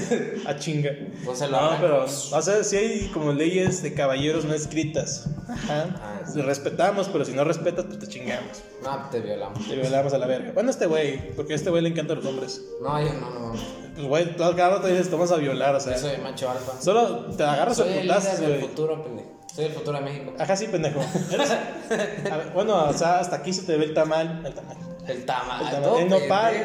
[0.46, 0.90] A chinga.
[1.24, 5.26] Pues se lo No, pero, o sea, sí hay como leyes de caballeros no escritas.
[5.48, 5.86] Ajá.
[6.00, 6.32] Ah, sí.
[6.34, 8.62] Si Respetamos, pero si no respetas, pues te chingamos.
[8.82, 9.66] No, te violamos.
[9.66, 10.52] Te violamos a la verga.
[10.52, 12.62] Bueno, este güey, porque a este güey le encantan los hombres.
[12.82, 13.52] No, yo no, no.
[13.94, 15.94] Pues, güey, todo cada rato dices, te vamos a violar, o sea.
[15.94, 16.80] Yo soy macho alfa.
[16.80, 18.60] Solo te agarras a Soy putazos, güey.
[18.60, 19.28] futuro, pendejo.
[19.54, 20.32] Soy el futuro de México.
[20.36, 21.00] Ajá, sí, pendejo.
[21.32, 24.42] Eres- a ver, bueno, o sea, hasta aquí se te ve el tamal.
[24.44, 24.76] El tamal.
[25.06, 25.66] El tamal.
[25.68, 26.54] El, el nopal.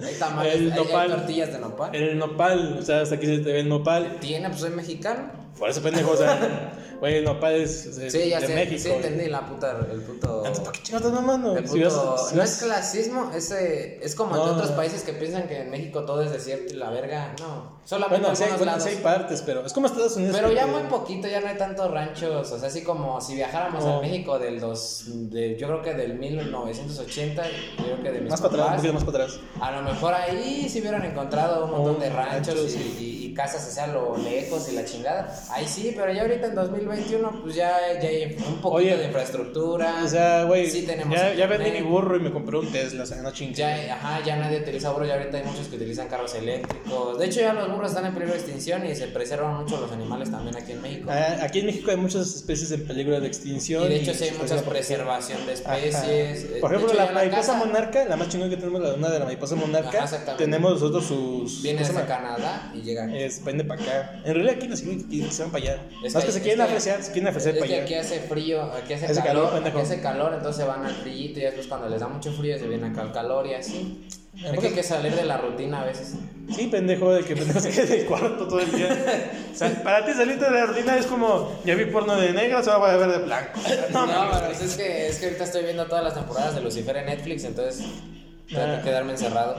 [0.00, 0.46] El tamal.
[0.46, 1.10] El nopal.
[1.10, 1.94] tortillas de nopal.
[1.94, 4.16] El nopal, o sea, hasta aquí se te ve el nopal.
[4.20, 5.47] Tiene, pues soy mexicano.
[5.58, 8.54] Por eso, pendejo, o sea, güey, el nopal es, es Sí, ya de sé.
[8.54, 8.80] México.
[8.82, 10.38] sí, entendí la puta, el puto.
[10.38, 11.56] Entonces, ¿por qué chingados estás mamando?
[11.56, 14.52] El Si vas- puto- si no vas- es clasismo, es, eh, es como en No.
[14.54, 17.34] otros países que piensan que en México todo es desierto y la verga.
[17.40, 18.84] No, solamente Bueno, en sí, algunos bueno, lados.
[18.84, 20.36] sí hay partes, pero es como Estados Unidos.
[20.36, 22.52] Pero ya muy poquito, ya no hay tantos ranchos.
[22.52, 23.96] O sea, así como si viajáramos No.
[23.96, 27.42] al México del dos, de, yo creo que del 1980,
[27.78, 29.40] yo creo que de mis Más para atrás, un papás, poquito más para atrás.
[29.60, 33.18] A lo mejor ahí sí hubieran encontrado un montón Oh, de ranchos ranchos, y, y-
[33.28, 35.32] y casas así a lo lejos y la chingada.
[35.50, 39.04] Ahí sí, pero ya ahorita en 2021, pues ya, ya hay un poquito Oye, de
[39.06, 40.02] infraestructura.
[40.04, 43.02] O sea, güey, Sí tenemos ya, ya vendí mi burro y me compré un Tesla,
[43.04, 43.56] o sea, no chingues.
[43.56, 47.18] Ya, ajá, ya nadie utiliza burros, ya ahorita hay muchos que utilizan carros eléctricos.
[47.18, 49.90] De hecho, ya los burros están en peligro de extinción y se preservan mucho los
[49.92, 51.10] animales también aquí en México.
[51.10, 53.84] Ah, Aquí en México hay muchas especies en peligro de extinción.
[53.84, 55.78] Y de hecho, sí hay se mucha preservación de Ajá.
[55.78, 56.44] especies.
[56.44, 58.94] Eh, Por de ejemplo, hecho, la mariposa casa monarca, la más chingona que tenemos, la
[58.94, 61.62] una de la mariposa monarca, Ajá, tenemos nosotros sus.
[61.62, 62.22] Viene ¿cómo se desde llama?
[62.22, 63.16] Canadá y llega aquí.
[63.18, 64.20] Es, vende para acá.
[64.24, 64.76] En realidad aquí no
[65.28, 65.82] que se van para allá.
[66.04, 67.82] Es Más que- que se quieren ofrecer, se quieren ofrecer para allá.
[67.82, 71.14] aquí hace frío, aquí hace, Hace calor, calor, aquí hace calor, entonces van al frío
[71.30, 74.08] y después cuando les da mucho frío se viene acá al calor y así.
[74.34, 76.14] ¿A Es poco que hay que salir de la rutina a veces.
[76.54, 78.88] Sí, pendejo, de que pendejo se quede en el cuarto todo el día.
[79.52, 82.62] O sea, para ti salirte de la rutina es como, ya vi porno de negro,
[82.62, 83.58] se va a ver de blanco.
[83.92, 86.96] No, No, pero es que, es que ahorita estoy viendo todas las temporadas de Lucifer
[86.98, 87.84] en Netflix, entonces
[88.48, 88.76] tengo Ah.
[88.78, 89.56] que quedarme encerrado.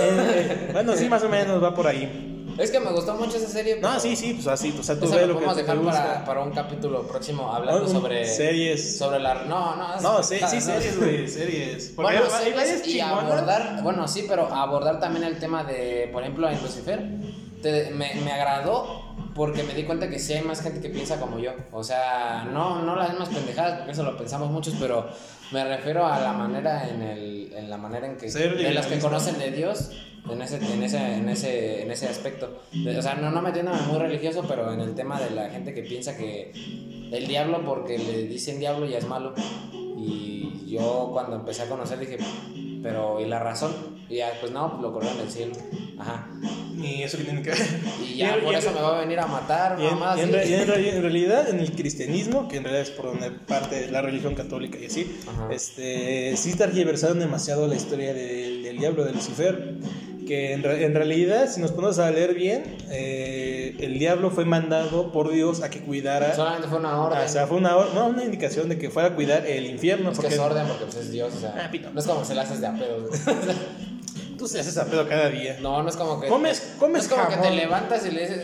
[0.00, 2.30] Eh, bueno, sí, más o menos va por ahí.
[2.58, 3.78] Es que me gustó mucho esa serie.
[3.80, 5.80] No, sí, sí, pues así, o sea, tú Eso ve lo lo que te dejar
[5.82, 8.24] para, para un capítulo próximo hablando sobre.
[8.26, 8.96] series.
[8.98, 9.34] Sobre la.
[9.44, 10.00] No, no.
[10.00, 11.92] No, es- sí, no, series, güey, series.
[11.96, 16.22] Porque Bueno, hay, series y abordar, bueno, sí, pero abordar también el tema de, por
[16.22, 17.02] ejemplo, en Lucifer,
[17.62, 21.18] te- me, me agradó porque me di cuenta que sí hay más gente que piensa
[21.18, 21.50] como yo.
[21.72, 25.08] O sea, no, no las mismas pendejadas, porque eso lo pensamos muchos, pero
[25.50, 29.00] me refiero a la manera en, el, en la manera en que de las que
[29.00, 29.90] conocen de Dios
[30.30, 32.62] en ese, en ese, en ese, en ese aspecto.
[32.98, 35.82] O sea, no, no metiéndome muy religioso, pero en el tema de la gente que
[35.82, 36.52] piensa que
[37.12, 39.34] el diablo porque le dicen diablo ya es malo.
[39.96, 42.18] Y yo cuando empecé a conocer dije,
[42.82, 43.72] pero ¿y la razón?
[44.08, 45.52] Y ya, pues no, lo corrieron del cielo.
[45.98, 46.28] Ajá.
[46.74, 47.58] Ni eso que tiene que ver.
[48.06, 50.14] Y ya Y- por y- eso me va a venir a matar, Y en, mamá.
[50.18, 53.30] y en y en en realidad, en el cristianismo, que en realidad es por donde
[53.30, 55.48] parte la religión católica y así, Ajá.
[55.52, 59.76] este, sí tergiversaron demasiado la historia del, del diablo, de Lucifer.
[60.26, 64.44] Que en, re- en realidad, si nos ponemos a leer bien, eh, el diablo fue
[64.44, 66.34] mandado por Dios a que cuidara.
[66.34, 67.18] Solamente fue una orden.
[67.20, 70.10] O sea, fue una, or- no, una indicación de que fuera a cuidar el infierno.
[70.10, 71.90] es que porque es orden porque pues, es Dios, o sea, Ah, pito.
[71.92, 73.08] no es como que se la haces de a pedo.
[74.38, 75.58] tú se haces a pedo cada día.
[75.60, 76.28] No, no es como que.
[76.28, 78.40] Comes- no comes es como que te levantas y le dices,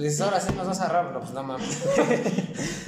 [0.00, 1.18] dices, ahora sí nos vas a agarrar.
[1.18, 1.68] Pues no mames.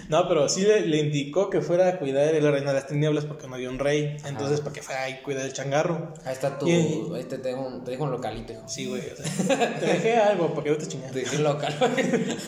[0.06, 3.24] No, pero sí le, le indicó que fuera a cuidar el reino de las tinieblas
[3.24, 4.18] porque no había un rey.
[4.26, 6.12] Entonces, para que fuera a cuidar el changarro.
[6.26, 6.68] Ahí está tu.
[6.68, 8.62] Y- Ahí te dejo un, te dejo un localito, hijo.
[8.68, 9.00] Sí, güey.
[9.00, 11.10] o sea, te dejé algo para que no te chingas.
[11.10, 11.74] Te dejé un local.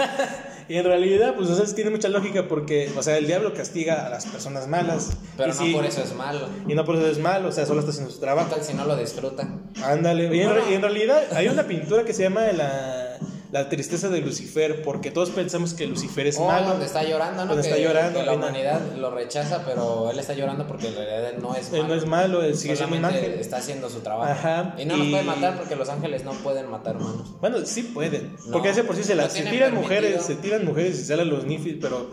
[0.68, 4.04] Y en realidad, pues, o sea, tiene mucha lógica porque, o sea, el diablo castiga
[4.04, 5.10] a las personas malas.
[5.36, 6.48] Pero no sí- por eso es malo.
[6.66, 8.50] Y no por eso es malo, o sea, solo está haciendo su ¿Qué trabajo.
[8.52, 9.48] tal si no lo disfruta?
[9.84, 10.24] Ándale.
[10.36, 13.05] Y en, y en realidad hay una pintura que se llama la,
[13.52, 16.70] la tristeza de Lucifer porque todos pensamos que Lucifer es Oh, malo.
[16.70, 17.54] donde está llorando, ¿no?
[17.54, 20.94] Donde que, está llorando, que la humanidad lo rechaza, pero él está llorando porque en
[20.94, 21.82] realidad él no es malo.
[21.82, 23.32] Él no es malo, él sigue siendo un ángel.
[23.34, 24.30] está haciendo su trabajo.
[24.32, 27.34] Ajá, Y no y- puede matar porque los ángeles no pueden matar humanos.
[27.40, 28.34] Bueno, sí pueden.
[28.46, 29.82] No, porque ese por sí se, la, no se tiran permitido.
[29.82, 32.10] mujeres, se tiran mujeres y salen los nifis, pero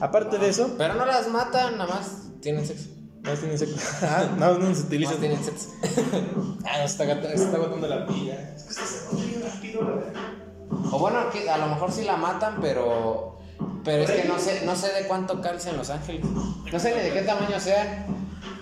[0.00, 2.88] aparte de eso, Pero no las matan, nada más tienen sexo.
[3.22, 3.76] no tienen sexo.
[4.02, 5.12] Ah, no, no se utiliza.
[5.12, 5.68] Más tienen sexo.
[6.64, 8.34] Ah, se está, gata- se está agotando la pila.
[10.92, 13.36] O bueno, a lo mejor sí la matan, pero.
[13.84, 16.24] Pero es que no sé, no sé de cuánto calcen los ángeles.
[16.72, 18.06] No sé ni de qué tamaño sean.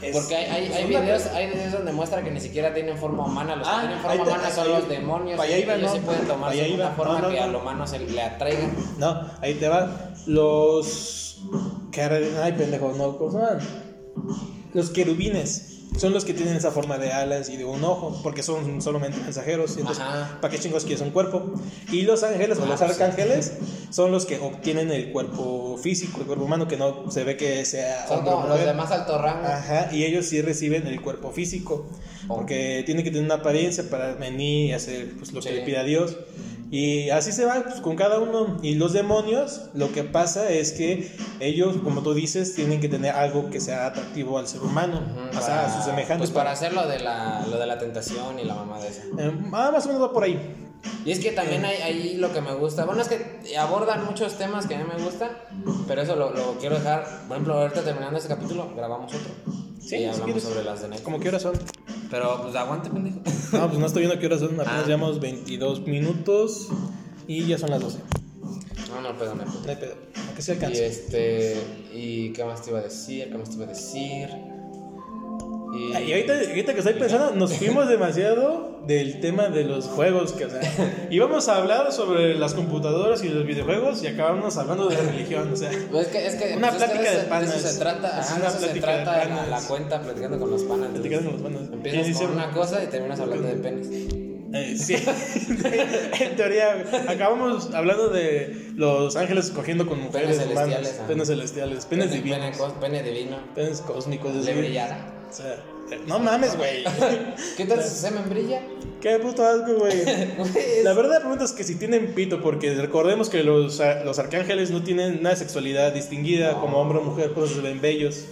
[0.03, 3.24] Es- Porque hay, hay, una- videos, hay videos donde muestra que ni siquiera tienen forma
[3.24, 3.57] humana.
[3.57, 5.40] Los Ah, que tienen ahí forma humana son los demonios.
[5.40, 5.96] allá iba, ellos ¿no?
[5.96, 6.90] sí pueden tomar allá una iba.
[6.90, 8.68] forma No, no, que al humano se le atraiga.
[8.98, 10.11] No, ahí te va.
[10.27, 11.38] Los.
[12.42, 13.38] Ay, pendejo, no, ¿cómo se?
[14.75, 18.43] Los querubines son los que tienen esa forma de alas y de un ojo, porque
[18.43, 19.77] son solamente mensajeros.
[19.77, 20.39] Entonces, Ajá.
[20.41, 21.53] ¿para qué chingos quieres un cuerpo?
[21.93, 23.53] Y los ángeles o Ah, los pues, arcángeles
[23.91, 27.65] son los que obtienen el cuerpo físico, el cuerpo humano, que no se ve que
[27.65, 28.67] sea Son como los mujer.
[28.67, 29.47] de más alto rango.
[29.47, 31.87] Ajá, y ellos sí reciben el cuerpo físico,
[32.27, 35.79] porque tienen que tener una apariencia para venir y hacer pues, lo que le pide
[35.79, 36.17] a Dios.
[36.75, 38.59] Y así se va pues, con cada uno.
[38.61, 41.09] Y los demonios, lo que pasa es que
[41.39, 45.39] ellos, como tú dices, tienen que tener algo que sea atractivo al ser humano, Ujú,
[45.39, 46.19] o sea, a sus semejantes.
[46.19, 49.03] Pues para hacer lo de la, lo de la tentación y la mamá de esa.
[49.03, 50.37] Eh, ah, más o menos va por ahí.
[51.05, 52.85] Y es que también hay ahí lo que me gusta.
[52.85, 55.31] Bueno, es que abordan muchos temas que a mí me gustan,
[55.87, 57.05] pero eso lo, lo quiero dejar.
[57.29, 59.31] Por ejemplo, ahorita terminando este capítulo, grabamos otro.
[59.79, 60.43] Sí, y si hablamos quieres.
[60.43, 61.05] sobre las de Netflix.
[61.05, 61.53] ¿Cómo qué horas son?
[62.11, 63.19] Pero pues aguante, pendejo.
[63.53, 64.87] No, pues no estoy viendo qué horas son, apenas Ah.
[64.87, 66.69] llevamos 22 minutos
[67.27, 67.99] y ya son las 12.
[68.90, 69.45] No, no, perdón, no.
[69.45, 69.95] No hay pedo,
[70.31, 70.87] a que se Y alcance.
[70.87, 71.57] este.
[71.93, 73.29] ¿Y qué más te iba a decir?
[73.31, 74.29] ¿Qué más te iba a decir?
[75.75, 80.33] Y, Y ahorita, ahorita que estoy pensando, nos fuimos demasiado del tema de los juegos.
[80.33, 80.61] Que, o sea,
[81.11, 85.51] íbamos a hablar sobre las computadoras y los videojuegos y acabamos hablando de religión.
[85.53, 87.57] O sea, Pues es que, es que, Una pues es que plática de, de panas.
[87.57, 90.63] Eso se trata, Es una eso se plática trata la, la cuenta platicando con los
[90.65, 90.89] panas.
[90.91, 91.73] platicando con los panas.
[91.73, 93.89] Empiezas con una cosa y terminas hablando de penes.
[94.57, 94.95] Eh, sí,
[96.21, 101.07] en teoría, acabamos hablando de los ángeles cogiendo con mujeres Penes humanas, celestiales, ah.
[101.09, 103.37] penes celestiales, penes Pene- divinos, Pene, cos- pene divino.
[103.55, 104.33] penes cósmicos.
[104.33, 105.13] Le decir, brillará.
[105.35, 105.57] O sea,
[106.07, 106.85] no mames, güey.
[107.57, 108.62] ¿Qué tal si su semen brilla?
[109.01, 110.05] Qué puto asco, güey.
[110.85, 114.20] La verdad, la pregunta es que si tienen pito, porque recordemos que los, a- los
[114.20, 118.27] arcángeles no tienen una sexualidad distinguida como hombre o mujer, por eso se ven bellos.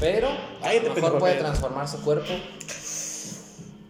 [0.00, 2.32] Pero a Cállate, lo mejor puede transformar su cuerpo.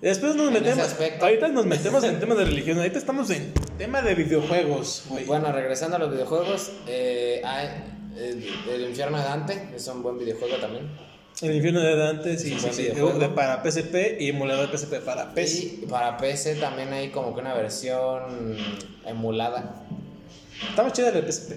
[0.03, 0.95] Después nos En metemos.
[1.23, 2.77] Ahorita nos metemos en temas de religión.
[2.79, 5.05] Ahorita estamos en tema de videojuegos.
[5.27, 7.69] Bueno, regresando a los videojuegos, eh, hay
[8.17, 11.10] el, el infierno de Dante, es un buen videojuego también.
[11.43, 12.83] El infierno de Dante, sí, sí, sí.
[12.85, 15.59] de- para PSP y emulador de PSP para PC.
[15.83, 18.57] Y para PC también hay como que una versión
[19.07, 19.83] emulada.
[20.77, 21.53] Más chida de PSP.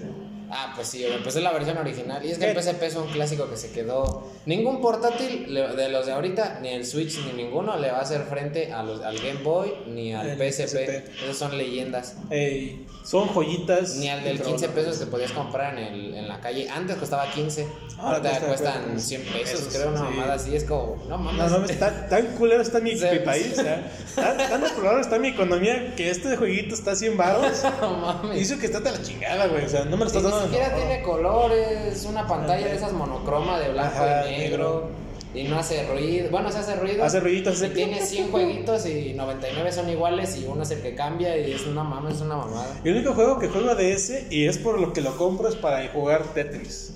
[0.50, 2.24] Ah, pues sí, pues es la versión original.
[2.24, 2.56] Y es que el.
[2.56, 4.30] PSP es un clásico que se quedó.
[4.46, 8.22] Ningún portátil de los de ahorita, ni el Switch ni ninguno, le va a hacer
[8.22, 10.64] frente a los, al Game Boy ni al PSP.
[10.64, 11.24] PSP.
[11.24, 12.16] Esos son leyendas.
[12.30, 13.96] Ey, son joyitas.
[13.96, 14.82] Ni al del Pero 15 bueno.
[14.82, 16.68] pesos que podías comprar en, el, en la calle.
[16.68, 17.66] Antes costaba 15.
[17.98, 20.04] Ahora Ahorita cuesta, cuestan pues, 100 pesos, pesos, creo, una sí.
[20.04, 20.56] mamada así.
[20.56, 21.50] Es como, no mames.
[21.50, 24.64] No, no, tan, tan culero está mi, mi país, sea, tan, tan
[25.00, 27.62] está mi economía que este jueguito está a 100 baros.
[27.80, 28.38] no mames.
[28.38, 30.68] Dice que está de la chingada, güey, o sea, no me lo estás ni siquiera
[30.70, 30.76] no.
[30.76, 34.90] tiene colores, una pantalla de esas monocroma de blanco Ajá, y negro.
[35.34, 36.30] Y no hace ruido.
[36.30, 37.02] Bueno, se hace ruido.
[37.04, 40.80] Hace ruiditos, hace Y tiene 100 jueguitos y 99 son iguales y uno es el
[40.80, 42.80] que cambia y es una mamá, es una mamada.
[42.84, 45.56] El único juego que juego de ese y es por lo que lo compro es
[45.56, 46.94] para jugar Tetris.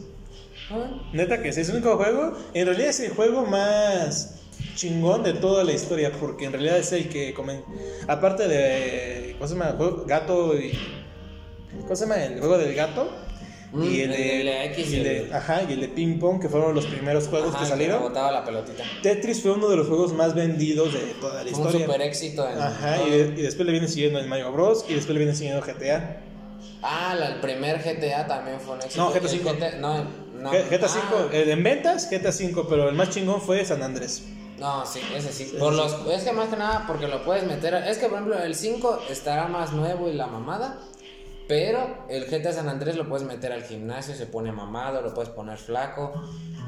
[0.71, 2.35] Ah, Neta que sí, es el único juego.
[2.55, 4.39] En realidad es el juego más
[4.77, 7.65] chingón de toda la historia, porque en realidad es el que comen.
[8.07, 9.35] Aparte de.
[9.39, 9.77] ¿Cómo se llama?
[10.07, 10.79] Gato y.
[11.83, 12.23] ¿Cómo se llama?
[12.23, 13.11] El juego del gato.
[13.71, 16.19] Mm, y el el de, X y el de- el- ajá, y el de ping
[16.19, 17.99] pong, que fueron los primeros juegos ajá, que que salieron.
[17.99, 18.83] rebotaba la pelotita.
[19.03, 21.87] Tetris fue uno de los juegos más vendidos de toda la Fue un historia.
[21.87, 24.87] super éxito en Ajá, y, de- y después le viene siguiendo el Mario Bros.
[24.89, 26.21] y después le viene siguiendo GTA.
[26.83, 29.05] Ah, la- el primer GTA también fue un éxito.
[29.05, 29.53] No, GTA El cinco.
[29.81, 30.05] no,
[30.41, 30.51] no.
[30.51, 34.25] GTA Ah, 5, en ventas GTA 5, pero el más chingón fue San Andrés.
[34.59, 35.53] No, sí, ese sí.
[35.59, 37.75] Por los, es que más que nada porque lo puedes meter.
[37.75, 40.79] Es que, por ejemplo, el 5 estará más nuevo y la mamada.
[41.49, 45.31] Pero el GTA San Andrés lo puedes meter al gimnasio, se pone mamado, lo puedes
[45.31, 46.13] poner flaco,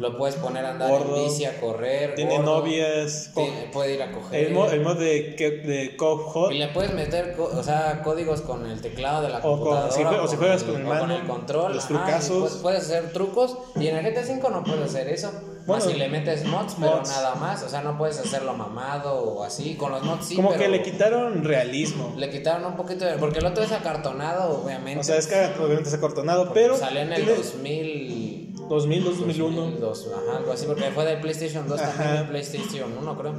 [0.01, 1.17] lo puedes poner a andar Gordo.
[1.17, 2.15] en bici, a correr.
[2.15, 3.31] Tiene gordo, novias.
[3.35, 4.47] co- puede ir a coger.
[4.47, 6.53] el, mod, el mod de, de Cop Hot.
[6.53, 9.59] Y le puedes meter, co- o sea, códigos con el teclado de la O con-
[9.61, 9.93] computadora.
[9.93, 11.75] si jue- o si juegas con el mando, el control.
[11.75, 12.39] los ajá, trucazos.
[12.39, 13.57] Puedes, puedes hacer trucos.
[13.77, 15.31] Y en el GTA 5 no puedes hacer eso.
[15.67, 17.11] Bueno, más si le metes mods, pero mods.
[17.11, 17.63] nada más.
[17.63, 19.77] O sea, no puedes hacerlo mamado o así.
[19.77, 22.15] Con los mods sí, como pero que le quitaron realismo.
[22.17, 23.17] le quitaron un poquito de.
[23.19, 25.01] Porque el otro es acartonado, obviamente.
[25.01, 26.77] O sea, es que obviamente es acortonado, pero.
[26.77, 28.40] Salió en el tiene 2000.
[28.71, 29.57] 2000, 2001.
[29.57, 31.93] 2002, ajá, algo así, porque fue del PlayStation 2 Ajá.
[31.93, 33.35] también, el PlayStation 1, creo.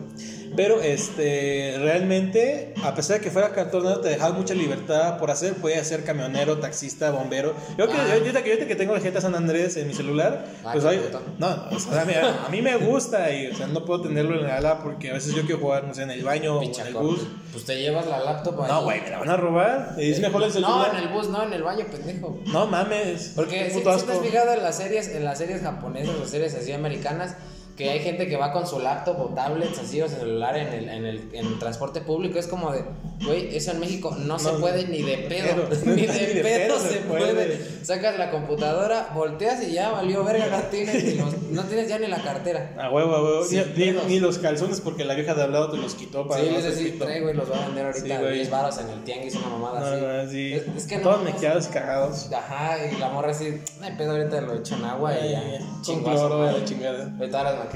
[0.56, 5.54] Pero este, realmente, a pesar de que fuera acortonado, te dejaba mucha libertad por hacer.
[5.56, 7.54] Podías ser camionero, taxista, bombero.
[7.78, 7.94] Yo que,
[8.26, 11.02] yo, que, tengo el GTA San Andrés en mi celular, Ah, pues hay-
[11.38, 12.02] no, no, o sea,
[12.46, 15.14] a mí me gusta y, o sea, no puedo tenerlo en la ala porque a
[15.14, 17.22] veces yo quiero jugar, no sé, en el baño o en el bus.
[17.52, 18.72] Pues te llevas la laptop ahí.
[18.72, 19.96] No, güey, me la van a robar.
[19.98, 20.92] Es mejor el No, celular.
[20.96, 22.40] en el bus, no, en el baño, pendejo.
[22.48, 23.34] No mames.
[23.36, 26.54] Porque si, si te has fijado en las series, en las series japonesas o series
[26.56, 27.36] así americanas,
[27.84, 30.90] que hay gente que va con su laptop o tablets así o celular en el,
[30.90, 32.84] en el, en el transporte público, es como de,
[33.26, 35.96] güey, eso en México no, se No, puede ni de pedo, pedo.
[35.96, 37.34] ni de pedo se puede.
[37.34, 37.86] puede.
[37.86, 41.98] Sacas la computadora, volteas y ya valió verga, no tienes, ni los- no tienes ya
[42.00, 42.74] ni la cartera.
[42.80, 43.46] A huevo, a huevo.
[43.50, 46.44] Ni, ni- ni los calzones porque la vieja de al lado te los quitó para
[46.44, 48.34] Sí, les decís, trae, güey, los va a vender ahorita Sí, a güey.
[48.36, 50.26] 10 baros en el tianguis, una mamada No, así.
[50.26, 50.54] no, sí.
[50.54, 51.00] Es, es que.
[51.00, 52.30] Todos no, mequeados y cagados.
[52.32, 55.42] Ajá, y la morra así, hay pedo, ahorita lo echo en agua y ya.
[55.82, 57.12] Chingada.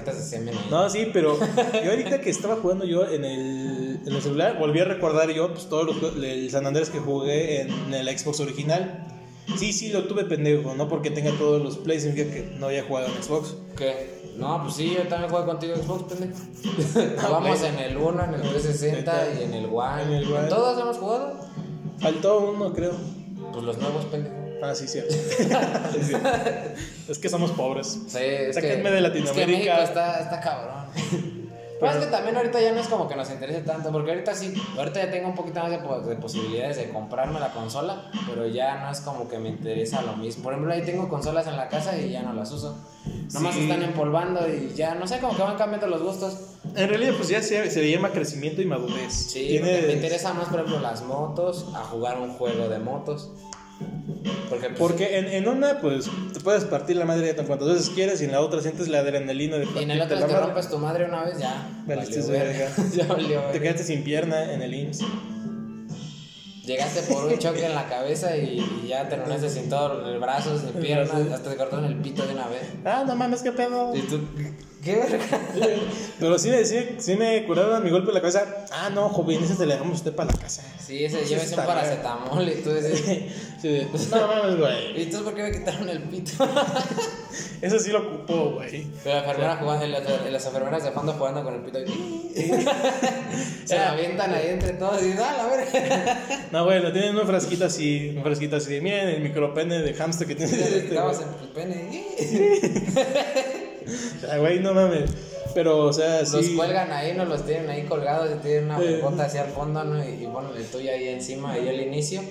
[0.04, 0.56] De semen.
[0.70, 1.38] No, sí, pero
[1.84, 5.54] yo ahorita que estaba jugando yo en el, en el celular, volví a recordar yo
[5.54, 9.08] pues, todos los el San Andrés que jugué en el Xbox original.
[9.58, 12.84] Sí, sí, lo tuve pendejo, no porque tenga todos los plays, significa que no había
[12.84, 13.56] jugado en Xbox.
[13.78, 14.16] ¿Qué?
[14.38, 16.40] No, pues sí, yo también juego contigo Xbox, pendejo.
[17.22, 17.72] Jugamos Play.
[17.72, 20.04] en el 1, en el 360 y en el One.
[20.04, 20.44] En el One.
[20.44, 21.40] ¿En todos hemos jugado?
[22.00, 22.94] Faltó uno, creo.
[23.54, 24.45] Pues los nuevos, pendejo.
[24.62, 25.14] Ah, sí, cierto.
[25.94, 26.30] Sí, cierto.
[27.08, 27.88] es que somos pobres.
[28.08, 29.52] Sí, es que, Sáquenme de es que Latinoamérica.
[29.76, 30.86] México está, está cabrón.
[31.78, 34.34] Pero es que también ahorita ya no es como que nos interese tanto, porque ahorita
[34.34, 35.78] sí, ahorita ya tengo un poquito más de,
[36.10, 40.16] de posibilidades de comprarme la consola, pero ya no es como que me interesa lo
[40.16, 40.44] mismo.
[40.44, 42.78] Por ejemplo, ahí tengo consolas en la casa y ya no las uso.
[43.34, 43.64] Nomás Sí.
[43.64, 46.38] están empolvando y ya, no sé, como que van cambiando los gustos.
[46.76, 49.12] En realidad, pues ya se, se le llama crecimiento y madurez.
[49.14, 53.32] Sí, Tienes- me interesa más, por ejemplo, las motos, a jugar un juego de motos.
[54.50, 57.90] Porque, pues, Porque en, en una, pues, te puedes partir la madre tan cuantas veces
[57.90, 60.26] quieres y en la otra sientes la adrenalina de y en el partirte otro la
[60.28, 60.46] que madre.
[60.48, 61.68] rompes tu madre una vez, ya.
[61.86, 62.70] Valiste valió verga.
[62.96, 65.04] ya valió Te quedaste sin pierna en el IMSS.
[66.66, 70.58] Llegaste por un choque en la cabeza y, y ya terminaste sin todo el brazo,
[70.58, 72.64] sin piernas, hasta te cortaron el pito de una vez.
[72.84, 73.96] Ah, no mames, qué pedo.
[73.96, 74.20] Y tú,
[74.86, 75.40] ¿qué verga?
[76.20, 78.66] Pero sí me, sí, sí me curaron mi golpe en la cabeza.
[78.72, 80.64] Ah, no, joven, ese se le dejamos usted para la casa.
[80.80, 83.02] Sí, ese está un paracetamol y tú dices,
[83.62, 85.02] Sí, de, no mames, güey.
[85.02, 86.32] ¿y tú por qué me quitaron el pito?
[87.62, 88.86] Eso sí lo ocupó, güey.
[89.04, 91.80] Pero la enfermera jugando, las, las enfermeras de fondo jugando con el pito.
[91.80, 92.32] y-
[93.66, 95.68] Se lo avientan ahí entre todos y dale, a ver.
[96.52, 100.28] No, güey, lo tienen un frasquito así, un frasquito así miren, el micropene de hamster
[100.28, 100.52] que tiene.
[100.54, 101.18] este, Estabas
[101.54, 101.66] güey.
[101.66, 103.65] en el pene.
[104.32, 105.10] Ah, güey, no mames.
[105.54, 106.56] Pero, o sea, Los sí.
[106.56, 108.84] cuelgan ahí, no los tienen ahí colgados y tienen una Sí.
[108.86, 110.04] huevota hacia el fondo, ¿no?
[110.04, 112.22] Y, y ponen el tuyo ahí encima, ahí al inicio.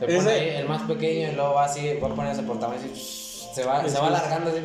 [0.00, 2.84] Se pone ahí el más pequeño y luego va así, va a poner ese portaaviones
[2.86, 4.60] y se va, se va alargando así,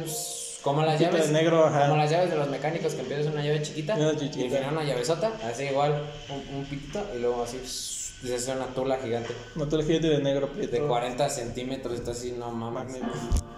[0.61, 1.29] como las de llaves.
[1.31, 1.83] negro, ajá.
[1.87, 4.73] Como las llaves de los mecánicos que empiezas una llave chiquita Una y al final
[4.73, 9.33] una llavesota, así igual, un, un pitito y luego así se hace una tula gigante
[9.55, 10.87] No te lo fíjate de negro, de prieto.
[10.89, 12.97] 40 centímetros, está así, no mames.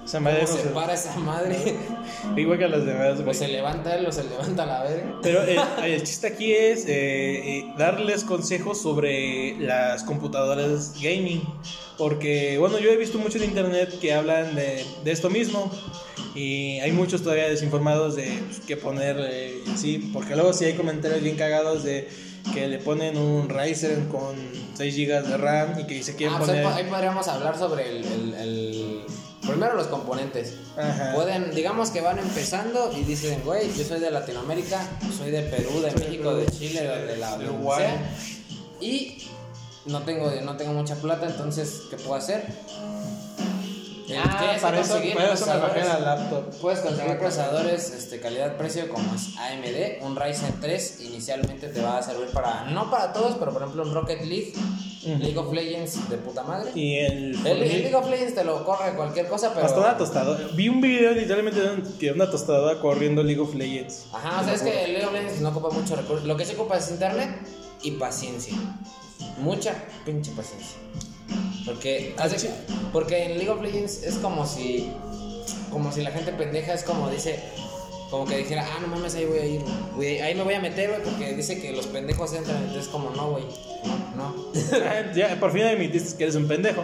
[0.04, 1.58] Esa madre ¿Cómo no se se- para esa madre?
[2.36, 3.36] Igual que las demás, O güey.
[3.36, 5.16] se levanta él o se levanta la verga.
[5.22, 11.42] Pero el, el chiste aquí es eh, eh, darles consejos sobre las computadoras gaming.
[11.98, 15.72] Porque, bueno, yo he visto mucho en internet que hablan de, de esto mismo.
[16.34, 20.10] Y hay muchos todavía desinformados de pues, qué poner, eh, sí.
[20.14, 22.08] Porque luego sí hay comentarios bien cagados de
[22.54, 24.36] que le ponen un Ryzen con
[24.74, 26.72] 6 GB de RAM y que se quieren Ah, pues ahí, poner.
[26.72, 29.02] po- ahí podríamos hablar sobre el, el- el-
[29.42, 30.54] Primero los componentes.
[30.78, 31.14] Ajá.
[31.16, 34.82] Pueden, digamos que van empezando y dicen, güey, yo soy de Latinoamérica,
[35.18, 37.80] soy de Perú, de México, de Chile, de, de la de Uruguay.
[37.80, 38.16] sea,
[38.80, 39.28] Y
[39.86, 42.46] no tengo, no tengo mucha plata, entonces, ¿qué puedo hacer?
[44.18, 46.44] Ah, para eso, conseguir para eso me bajé la laptop.
[46.62, 52.04] Puedes conseguir procesadores este, calidad-precio como es AMD, un Ryzen 3 inicialmente te va a
[52.04, 54.54] servir para, no para todos, pero por ejemplo un Rocket League.
[55.04, 56.72] League of Legends de puta madre.
[56.76, 57.36] Y el.
[57.46, 59.66] El, el League of Legends te lo corre cualquier cosa, pero...
[59.66, 60.48] Hasta una tostadora.
[60.54, 64.06] Vi un video literalmente de una tostadora corriendo League of Legends.
[64.14, 66.28] Ajá, o sea, es que el League of Legends no ocupa mucho recursos.
[66.28, 67.32] Lo que se ocupa es internet
[67.82, 68.54] y paciencia.
[69.40, 69.74] Mucha
[70.06, 70.78] pinche paciencia.
[71.66, 72.50] Porque, hace-
[72.92, 74.92] porque en League of Legends es como si.
[75.70, 77.40] Como si la gente pendeja es como dice.
[78.10, 79.62] Como que dijera, ah, no mames, ahí voy a ir.
[79.96, 82.58] güey, ahí me voy a meter, güey, porque dice que los pendejos entran.
[82.58, 83.46] Entonces, como, no, güey.
[83.86, 84.36] No, no.
[84.86, 86.84] Ah, ya, por fin admitiste que eres un pendejo.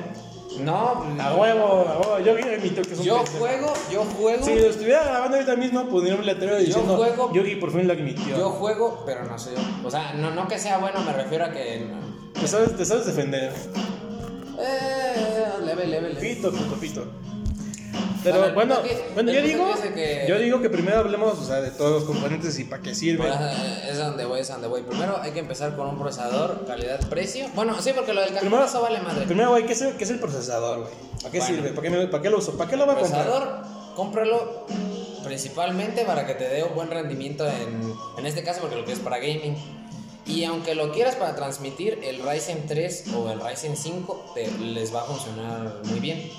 [0.62, 2.20] No, A huevo, a huevo.
[2.26, 3.38] Yo admito que es un yo pendejo.
[3.40, 4.46] juego, yo juego.
[4.46, 7.94] Si lo estuviera grabando ahorita mismo, pondría un letrero diciendo juego- Yogi por fin lo
[7.94, 8.38] admitió.
[8.38, 9.62] Yo juego, pero no soy yo.
[9.86, 11.86] O sea, no, no que sea bueno, me refiero a que.
[11.90, 12.40] no.
[12.40, 13.52] Te sabes, te sabes defender.
[15.86, 16.22] Leve, leve.
[16.36, 17.06] Pito, pito, pito.
[18.24, 18.76] Pero Bueno,
[19.14, 22.60] bueno, yo digo, que- yo digo que primero hablemos o sea, de todos los componentes
[22.60, 23.28] y para qué sirven.
[23.30, 24.82] Bueno, eh, es donde voy, es donde voy.
[24.82, 27.48] Primero hay que empezar con un procesador, calidad-precio.
[27.56, 29.26] Bueno, sí, porque lo del Primero, calculador vale madre.
[29.28, 30.92] primero, güey, ¿qué es, el, qué es el procesador, güey?
[31.22, 31.56] ¿Para qué Bueno.
[31.56, 31.70] sirve?
[31.70, 32.58] ¿Para qué, me- para qué lo uso?
[32.58, 33.24] ¿Para qué lo voy a comprar?
[33.26, 33.62] procesador,
[33.96, 34.66] cómpralo
[35.24, 38.92] principalmente para que te dé un buen rendimiento en, en este caso porque lo que
[38.94, 39.56] es para gaming.
[40.28, 44.94] Y aunque lo quieras para transmitir, el Ryzen 3 o el Ryzen 5 te, les
[44.94, 46.30] va a funcionar muy bien.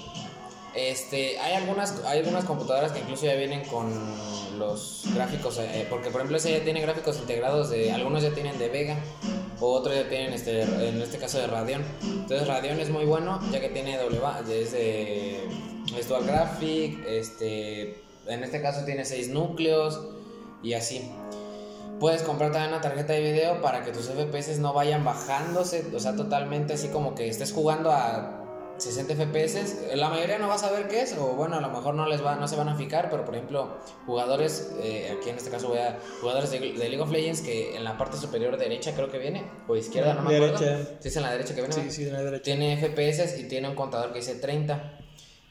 [0.74, 3.90] Este, hay algunas hay algunas computadoras que incluso ya vienen con
[4.58, 8.58] los gráficos, eh, porque por ejemplo ese ya tiene gráficos integrados de algunos ya tienen
[8.58, 8.96] de Vega
[9.60, 11.82] o otros ya tienen este en este caso de Radeon.
[12.02, 15.38] Entonces Radeon es muy bueno ya que tiene ba- es de
[15.98, 20.00] es dual graphic, este en este caso tiene 6 núcleos
[20.62, 21.10] y así.
[22.00, 25.98] Puedes comprar también una tarjeta de video para que tus FPS no vayan bajándose, o
[25.98, 28.38] sea, totalmente así como que estés jugando a
[28.78, 29.96] 60 FPS.
[29.96, 32.24] La mayoría no va a saber qué es, o bueno, a lo mejor no les
[32.24, 35.68] va, no se van a fijar, pero por ejemplo, jugadores, eh, aquí en este caso
[35.68, 39.10] voy a jugadores de, de League of Legends que en la parte superior derecha creo
[39.10, 40.58] que viene, o izquierda, no me acuerdo.
[40.58, 41.74] Sí, es en la derecha que viene.
[41.74, 42.44] Sí, sí, de la derecha.
[42.44, 44.98] Tiene FPS y tiene un contador que dice 30.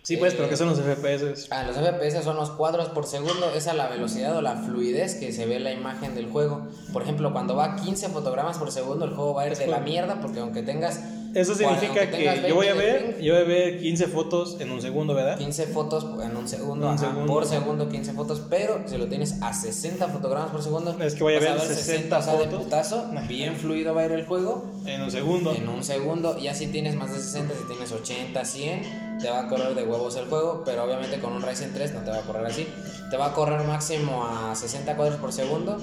[0.07, 1.47] Sí, pues, pero Eh, ¿qué son los FPS?
[1.51, 5.33] Ah, los FPS son los cuadros por segundo, esa la velocidad o la fluidez que
[5.33, 6.65] se ve en la imagen del juego.
[6.93, 9.67] Por ejemplo, cuando va a 15 fotogramas por segundo, el juego va a ir de
[9.67, 11.01] la mierda porque aunque tengas
[11.35, 14.55] Eso significa que yo voy a 20 de ver, yo voy a ver 15 fotos
[14.61, 15.37] en un segundo, ¿verdad?
[15.37, 17.27] 15 fotos en un segundo, Un ajá, segundo.
[17.33, 21.23] por segundo 15 fotos, pero si lo tienes a 60 fotogramas por segundo, Es que
[21.23, 22.63] voy a vas ver 60 o sea, de fotos.
[22.63, 25.53] putazo, bien fluido va a ir el juego En un segundo.
[25.53, 26.37] en un segundo.
[26.39, 29.83] Ya si tienes más de 60, si tienes 80, 100, te va a correr de
[29.83, 30.63] huevos el juego.
[30.65, 32.67] Pero obviamente con un Ryzen 3 no te va a correr así.
[33.09, 35.77] Te va a correr máximo a 60 cuadros por segundo.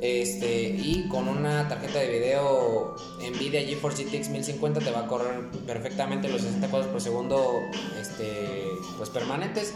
[0.00, 5.50] Este, y con una tarjeta de video Nvidia GeForce GTX 1050 te va a correr
[5.66, 7.60] perfectamente los 60 cuadros por segundo
[8.00, 8.64] este,
[8.96, 9.74] pues permanentes.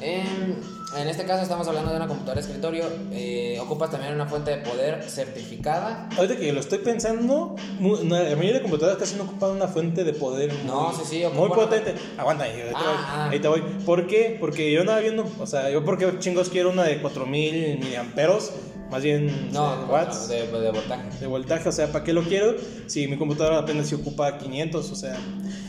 [0.00, 0.60] En,
[0.96, 2.84] en este caso estamos hablando de una computadora de escritorio.
[3.12, 8.54] eh, ocupas también una fuente de poder certificada Ahorita que lo estoy pensando, la mayoría
[8.54, 11.94] de computadoras casi no ocupan una fuente de poder muy, No, sí, sí, muy potente.
[12.18, 13.28] Aguanta ahí, ahí te, Ah, voy, ah.
[13.30, 13.60] ahí te voy.
[13.86, 14.36] ¿Por qué?
[14.40, 18.52] Porque yo andaba viendo, o sea, yo porque chingos quiero una de 4000 miliamperos,
[18.90, 20.28] más bien No, sea, watts.
[20.28, 21.02] de, de voltaje.
[21.20, 22.54] de voltaje, o sea, ¿para qué lo quiero?
[22.86, 25.16] Si mi computadora apenas se ocupa 500, o sea.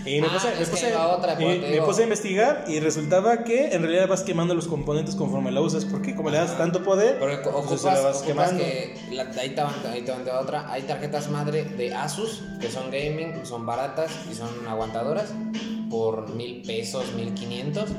[0.06, 3.44] Y me Ah, puse, me puse- otra, y pues, me puse a investigar y resultaba
[3.44, 6.84] que en realidad vas quemando los componentes conforme la usas, porque como le das tanto
[6.84, 8.58] poder, pues ocupas, se la vas quemando.
[8.64, 10.72] que la- ahí te van, ahí te van va otra.
[10.72, 15.32] Hay tarjetas madre de Asus que son gaming, son baratas y son aguantadoras
[15.92, 17.90] por mil pesos, mil quinientos.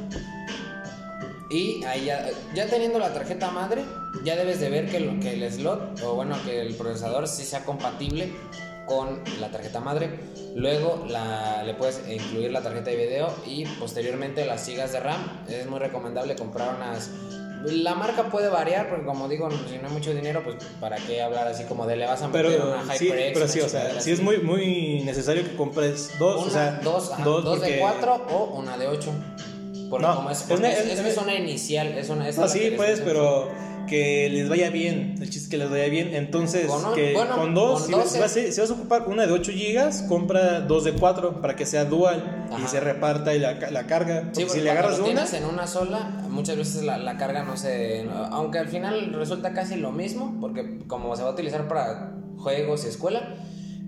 [1.53, 3.83] Y ahí ya, ya teniendo la tarjeta madre,
[4.25, 7.45] ya debes de ver que, lo- que el slot, o bueno, que el procesador sí
[7.45, 8.33] sea compatible
[8.87, 10.19] con la tarjeta madre.
[10.55, 15.45] Luego la, le puedes incluir la tarjeta de video y posteriormente las gigas de RAM.
[15.49, 17.11] Es muy recomendable comprar unas
[17.65, 21.23] la marca puede variar, porque como digo, si no hay mucho dinero, pues para qué
[21.23, 23.33] hablar así como de le vas a meter Pero una sí, HyperX.
[23.35, 26.81] pero sí, o sea, sí es muy, muy necesario que compres dos, Una, o sea,
[26.83, 29.13] dos, ajá, dos dos de cuatro o una de ocho.
[29.93, 32.23] Porque No, como es, porque es, es- es, inicial, es una...
[32.25, 33.51] No, es la sí, pues, pero
[33.87, 35.17] que les vaya bien.
[35.21, 36.15] El chiste es que les vaya bien.
[36.15, 38.53] Entonces, Con un- que bueno, con dos, con si, vas- 12.
[38.53, 41.85] si vas, a- ocupar una de 8 gigas, compra dos de 4 para que sea
[41.85, 44.23] dual y se reparta y la, la carga.
[44.23, 47.43] Porque Sí, porque si le agarras una, en una sola, muchas veces la, la carga
[47.43, 48.09] no se...
[48.31, 52.87] Aunque al final resulta casi lo mismo, porque como se va a utilizar para juegos
[52.87, 53.35] y escuela,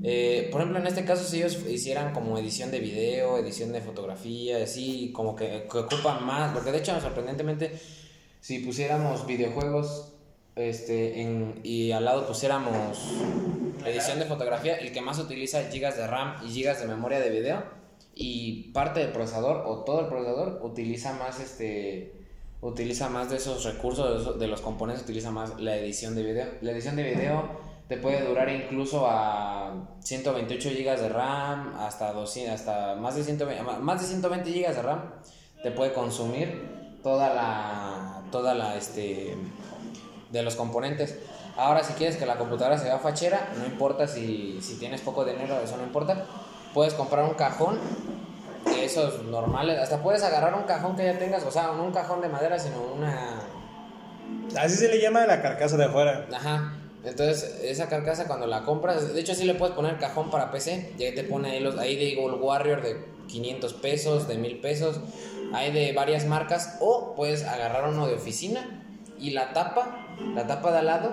[0.04, 3.80] eh, por ejemplo, en este caso, si ellos hicieran como edición de video, edición de
[3.80, 7.72] fotografía, así como que, que ocupan más, porque de hecho, sorprendentemente,
[8.40, 10.12] si pusiéramos videojuegos
[10.56, 12.98] este, en, y al lado pusiéramos
[13.84, 17.30] edición de fotografía, el que más utiliza gigas de RAM y gigas de memoria de
[17.30, 17.64] video,
[18.14, 22.12] y parte del procesador o todo el procesador utiliza más este
[22.60, 26.46] utiliza más de esos recursos de, los componentes utiliza más la edición de video.
[26.62, 32.52] La edición de video te puede durar incluso a 128 GB de RAM hasta 200
[32.52, 35.12] hasta más de 120 más de 120 GB de RAM
[35.62, 39.36] te puede consumir toda la toda la este
[40.32, 41.20] de los componentes
[41.56, 45.24] ahora si quieres que la computadora se vea fachera no importa si, si tienes poco
[45.24, 46.26] dinero eso no importa
[46.72, 47.78] puedes comprar un cajón
[48.64, 51.92] de esos normales hasta puedes agarrar un cajón que ya tengas o sea no un
[51.92, 53.40] cajón de madera sino una
[54.58, 56.26] así se le llama la carcasa de afuera.
[56.32, 56.72] Ajá.
[57.04, 60.94] Entonces, esa carcasa cuando la compras, de hecho sí le puedes poner cajón para PC,
[60.98, 64.60] y ahí te pone ahí los ahí de Eagle Warrior de 500 pesos, de 1000
[64.60, 65.00] pesos,
[65.52, 66.76] hay de varias marcas.
[66.80, 68.82] O puedes agarrar uno de oficina
[69.18, 71.12] y la tapa, la tapa de al lado,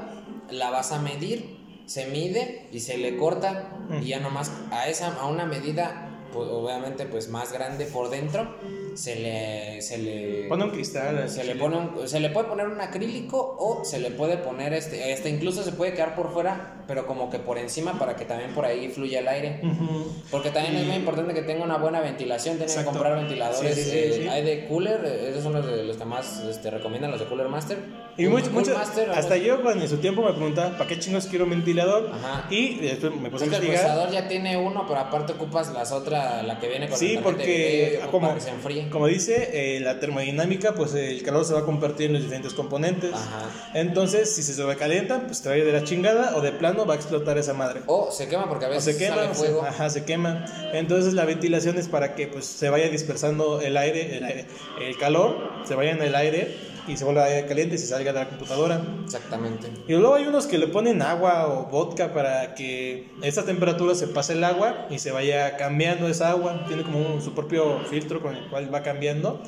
[0.49, 3.69] la vas a medir, se mide y se le corta.
[4.01, 8.55] Y ya nomás a esa a una medida pues, obviamente pues más grande por dentro
[8.95, 11.29] se le se le Pone un cristal.
[11.29, 14.73] se le pone un- se le puede poner un acrílico o se le puede poner
[14.73, 18.25] este este incluso se puede quedar por fuera pero como que por encima para que
[18.25, 20.11] también por ahí fluya el aire Ujú.
[20.29, 23.83] porque también es muy importante que tenga una buena ventilación tienen que comprar ventiladores Sí,
[23.83, 24.27] sí, eh, sí.
[24.27, 27.25] hay de cooler eh, esos son los, de, los que más este, recomiendan los de
[27.27, 27.77] cooler master
[28.17, 30.99] Y mucho, Cool mucho- Master, hasta yo cuando en su tiempo me preguntaba, ¿para qué
[30.99, 32.11] chingos quiero un ventilador?
[32.13, 32.45] Ajá.
[32.49, 33.81] Y después me puse a Porque el investigar.
[33.85, 37.21] procesador ya tiene uno, pero aparte ocupas las otras, la que viene con Sí, la
[37.21, 37.61] tarjeta de video
[38.01, 38.51] porque y como, que se
[38.89, 42.53] como dice, eh, la termodinámica, pues el calor se va a compartir en los diferentes
[42.53, 43.13] componentes.
[43.13, 43.49] Ajá.
[43.73, 46.85] Entonces, si se sobrecalienta, pues te va a ir de la chingada o de plano
[46.85, 47.81] va a explotar esa madre.
[47.87, 49.61] O se quema porque a O veces se quema, sale o se- fuego.
[49.63, 50.45] ajá, se quema.
[50.73, 54.45] Entonces la ventilación es para que pues se vaya dispersando el aire, el, aire-
[54.81, 56.55] el calor, se vaya en el aire
[56.87, 58.81] y se vuelva caliente y se salga de la computadora.
[59.03, 59.71] Exactamente.
[59.87, 63.95] Y luego hay unos que le ponen agua o vodka para que a esa temperatura
[63.95, 66.65] se pase el agua y se vaya cambiando esa agua.
[66.67, 69.41] Tiene como su propio filtro con el cual va cambiando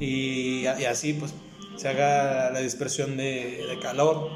[0.00, 1.34] y, y así pues
[1.76, 4.30] se haga la dispersión de, de calor.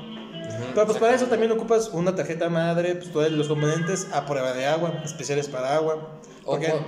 [0.74, 4.52] Pero pues para eso también ocupas una tarjeta madre, pues todos los componentes a prueba
[4.52, 6.18] de agua, especiales para agua.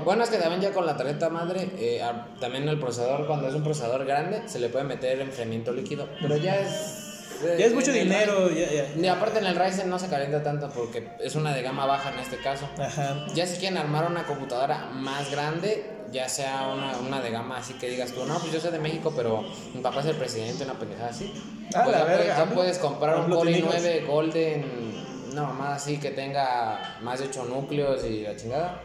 [0.05, 3.49] Bueno, es que también ya con la tarjeta madre, eh, a- también el procesador, cuando
[3.49, 6.09] es un procesador grande, se le puede meter enfriamiento líquido.
[6.21, 7.07] Pero ya es.
[7.45, 8.87] eh, ya es mucho en el dinero, ya, ya.
[9.01, 12.11] Y aparte en el Ryzen no se calienta tanto porque es una de gama baja
[12.13, 12.69] en este caso.
[12.79, 13.27] Ajá.
[13.35, 17.75] Ya si quieren armar una computadora más grande, ya sea una, una de gama así
[17.75, 19.43] que digas tú, no, pues yo soy de México, pero
[19.75, 21.33] mi papá es el presidente, una pendejada así.
[21.75, 22.55] Ah, Pues la ya, verga, puedes, ya AMLO.
[22.57, 23.75] puedes comprar un AMLO Core tiene hijos.
[23.77, 28.83] i9 Golden, no, más así que tenga más de 8 núcleos y la chingada.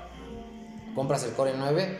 [0.96, 1.98] Compras el Core i9,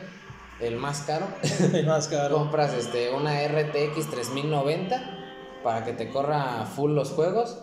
[0.62, 1.28] el más caro.
[1.86, 2.38] más caro.
[2.38, 5.22] Compras este, una RTX 3090
[5.64, 7.60] para que te corra full los juegos.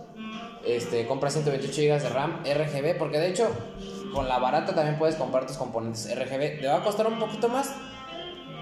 [0.64, 3.49] Este, compras 128 GB de RAM RGB, porque de hecho
[4.12, 6.61] con la barata también puedes comprar tus componentes RGB.
[6.61, 7.74] Te va a costar un poquito más,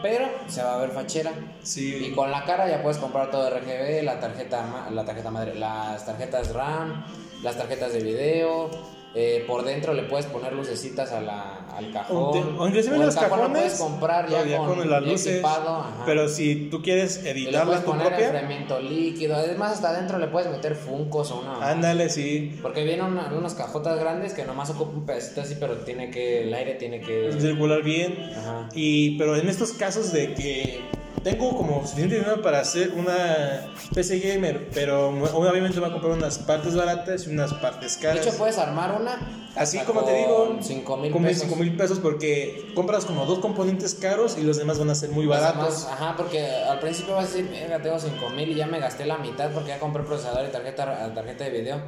[0.01, 1.33] pero se va a ver fachera.
[1.63, 2.13] Y Sí.
[2.15, 6.55] con la cara ya puedes comprar todo RGB, la tarjeta, la tarjeta madre, las tarjetas
[6.55, 7.05] RAM,
[7.43, 8.71] las tarjetas de video.
[9.15, 12.55] Eh, por dentro le puedes poner lucecitas a la, al cajón.
[12.59, 15.27] O inclusive los cajón lo cajones, puedes comprar ya, ya con, con las luces.
[15.35, 15.85] equipado.
[16.07, 19.35] Pero si tú quieres Y le editarla puedes poner propia, enfriamiento líquido.
[19.35, 21.71] Además, hasta adentro le puedes meter funcos o una.
[21.71, 22.57] ándale, sí.
[22.63, 26.43] Porque vienen una- unas cajotas grandes que nomás ocupan un pedacito así, pero tiene que.
[26.45, 27.33] El aire tiene que.
[27.39, 28.17] Circular bien.
[28.37, 28.69] Ajá.
[28.75, 30.83] Y, pero en estos casos de que
[31.23, 36.13] tengo como suficiente dinero para hacer una PC gamer, pero obviamente me voy a comprar
[36.13, 38.27] unas partes baratas y unas partes De caras.
[38.27, 39.37] hecho, puedes armar una.
[39.57, 41.43] Así como te digo, 5 mil pesos.
[41.43, 45.11] 5 mil pesos porque compras como dos componentes caros y los demás van a ser
[45.11, 45.83] muy Los baratos.
[45.85, 48.79] demás, ajá, porque al principio vas a decir, "Verga, tengo 5 mil y ya me
[48.79, 51.81] gasté la mitad porque ya compré procesador y tarjeta, tarjeta de video.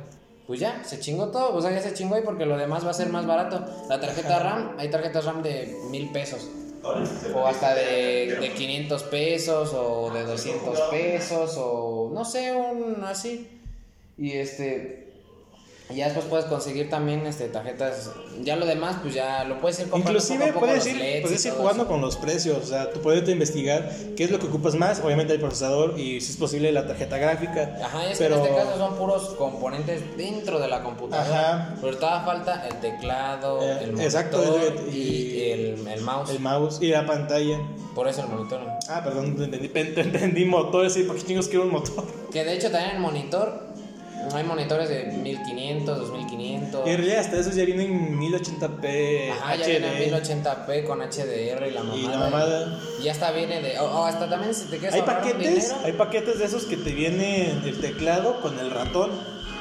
[0.44, 2.90] pues ya, se chingó todo, o sea, ya se chingó ahí porque lo demás va
[2.90, 3.64] a ser más barato.
[3.88, 6.48] La tarjeta RAM, hay tarjetas RAM de mil pesos.
[7.34, 13.48] O hasta de, de 500 pesos o de 200 pesos o no sé, un así.
[14.18, 15.01] Y este,
[15.90, 18.10] ya después puedes conseguir también este, tarjetas.
[18.42, 20.18] Ya lo demás, pues ya lo puedes ir comprando.
[20.18, 21.90] Inclusive poco a poco, puedes los ir, y puedes jugando eso.
[21.90, 22.58] con los precios.
[22.62, 25.00] O sea, tú puedes investigar qué es lo que ocupas más.
[25.00, 27.78] Obviamente el procesador y si es posible la tarjeta gráfica.
[27.84, 31.50] Ajá, y es pero que en este caso son puros componentes dentro de la computadora.
[31.56, 31.74] Ajá.
[31.80, 34.60] Pero todavía falta el teclado, Eh, el monitor exacto,
[34.90, 36.30] y, y- el, el mouse.
[36.30, 37.58] el mouse y la pantalla.
[37.94, 38.60] Por eso el monitor.
[38.88, 40.88] Ah, perdón, te entendí, te entendí motor.
[40.90, 42.04] Sí, ¿para qué chingos quiero un motor?
[42.32, 43.71] Que de hecho también el monitor,
[44.34, 46.86] hay monitores de 1500, 2500.
[46.86, 49.68] Y en realidad hasta esos ya vienen en 1080p Ajá, ya HD.
[49.68, 51.98] viene en 1080p con HDR y la mamada.
[51.98, 52.80] Y la mamada.
[53.00, 53.78] Y ya hasta viene de.
[53.78, 55.76] O hasta también si te quieres Hay paquetes, dinero.
[55.84, 59.10] hay paquetes de esos que te viene el teclado con el ratón.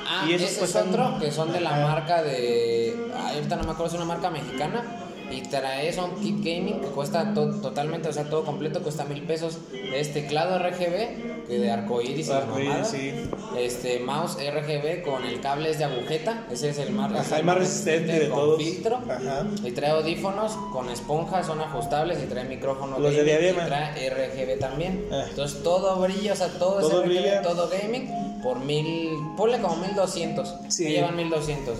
[0.07, 1.87] Ah, y ese esos es otro, que son de la Ajá.
[1.87, 2.95] marca de.
[3.33, 4.83] Ahorita no me acuerdo, es una marca mexicana.
[5.31, 9.21] Y trae son kit gaming que cuesta to- totalmente, o sea, todo completo, cuesta mil
[9.23, 9.57] pesos.
[9.93, 12.85] Es teclado RGB, que de arcoíris y Arcoíris, mamada.
[12.85, 13.13] sí.
[13.57, 17.45] Este mouse RGB con el cable es de agujeta, ese es el más, Ajá, el
[17.45, 18.57] más resistente de con todos.
[18.63, 18.97] filtro.
[19.09, 19.45] Ajá.
[19.63, 23.63] Y trae audífonos con esponjas, son ajustables y trae micrófono Los de gaming, diadema.
[23.63, 25.05] y trae RGB también.
[25.11, 25.25] Ah.
[25.29, 27.41] Entonces todo brilla, o sea, todo, es Todo RGB, brilla.
[27.41, 28.09] todo gaming
[28.41, 30.53] por mil, ponle como mil doscientos.
[30.69, 30.85] Sí.
[30.85, 31.77] Me llevan mil doscientos.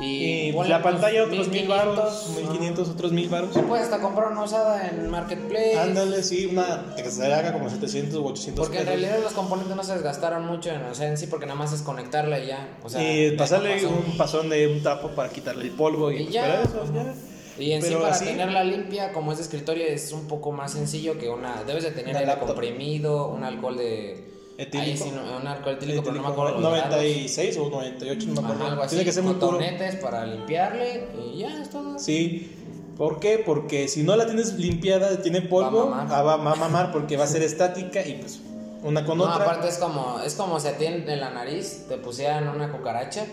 [0.00, 3.50] Y, la pantalla otros 1000 baros, 1500, 1500, otros 1000 baros.
[3.68, 5.78] Puedes hasta comprar una usada en Marketplace.
[5.78, 9.74] Ándale, sí, una que se haga como 700 o 800 Porque en realidad los componentes
[9.76, 12.48] no se desgastaron mucho en, o sea, en sí, porque nada más es conectarla y
[12.48, 12.76] ya.
[12.82, 13.88] O sea, y ya pasarle pasó.
[13.90, 16.42] un pasón de un tapo para quitarle el polvo y, Y ya.
[16.42, 17.14] para eso, ya.
[17.56, 20.72] Y en sí para así- tenerla limpia, como es de escritorio, es un poco más
[20.72, 21.62] sencillo que una...
[21.62, 22.48] Debes de tener Una aire laptop.
[22.48, 24.33] comprimido, un alcohol de...
[24.56, 24.90] Etílico.
[24.90, 26.90] Ahí sí, no, un alcohol etílico, pero no me Etílico, acuerdo los grados.
[26.90, 28.62] 96 o 98, no me acuerdo.
[28.62, 28.90] Ajá, algo así.
[28.90, 29.58] Tiene que ser muy puro.
[30.02, 31.98] para limpiarle y ya, es todo.
[31.98, 32.50] Sí.
[32.96, 33.42] ¿Por qué?
[33.44, 36.16] Porque si no la tienes limpiada, tiene polvo, Va a mamar.
[36.16, 38.40] ah, va, va a mamar porque va a ser estática y pues
[38.84, 39.42] una con No, otra.
[39.42, 43.26] aparte es como, es como si a ti en la nariz te pusieran una cucaracha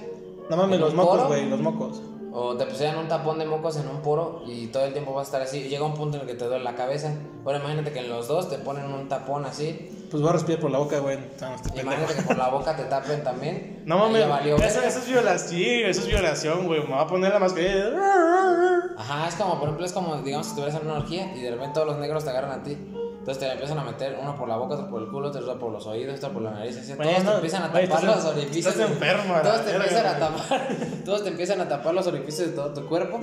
[0.50, 2.02] no mames, los mocos, güey, los mocos.
[2.34, 5.28] o te pusieran un tapón de mocos en un poro y todo el tiempo vas
[5.28, 5.62] a estar así.
[5.70, 7.14] Llega un punto en el que te duele la cabeza.
[7.46, 9.90] Ahora imagínate que en los dos te ponen un tapón así.
[10.12, 11.18] Pues voy a respirar por la boca, güey.
[11.40, 11.82] No, este.
[11.82, 13.82] Imagínate que por la boca te tapen también.
[13.86, 14.22] No mames,
[14.64, 16.84] eso, es violación, sí, eso es violación, güey.
[16.84, 17.90] Me va a poner la mascarilla.
[18.98, 21.50] Ajá, es como, por ejemplo, es como, digamos, si estuvieras en una orgía y de
[21.52, 22.74] repente todos los negros te agarran a ti.
[22.74, 25.72] Entonces te empiezan a meter uno por la boca, otro por el culo, otro por
[25.72, 26.78] los oídos, otro por la nariz.
[26.78, 28.58] Así, todos te empiezan a tapar los orificios.
[28.58, 30.68] estás de- enfermo, a la Todos te empiezan a tapar.
[31.06, 33.20] Todos te empiezan a tapar los orificios de todo tu cuerpo.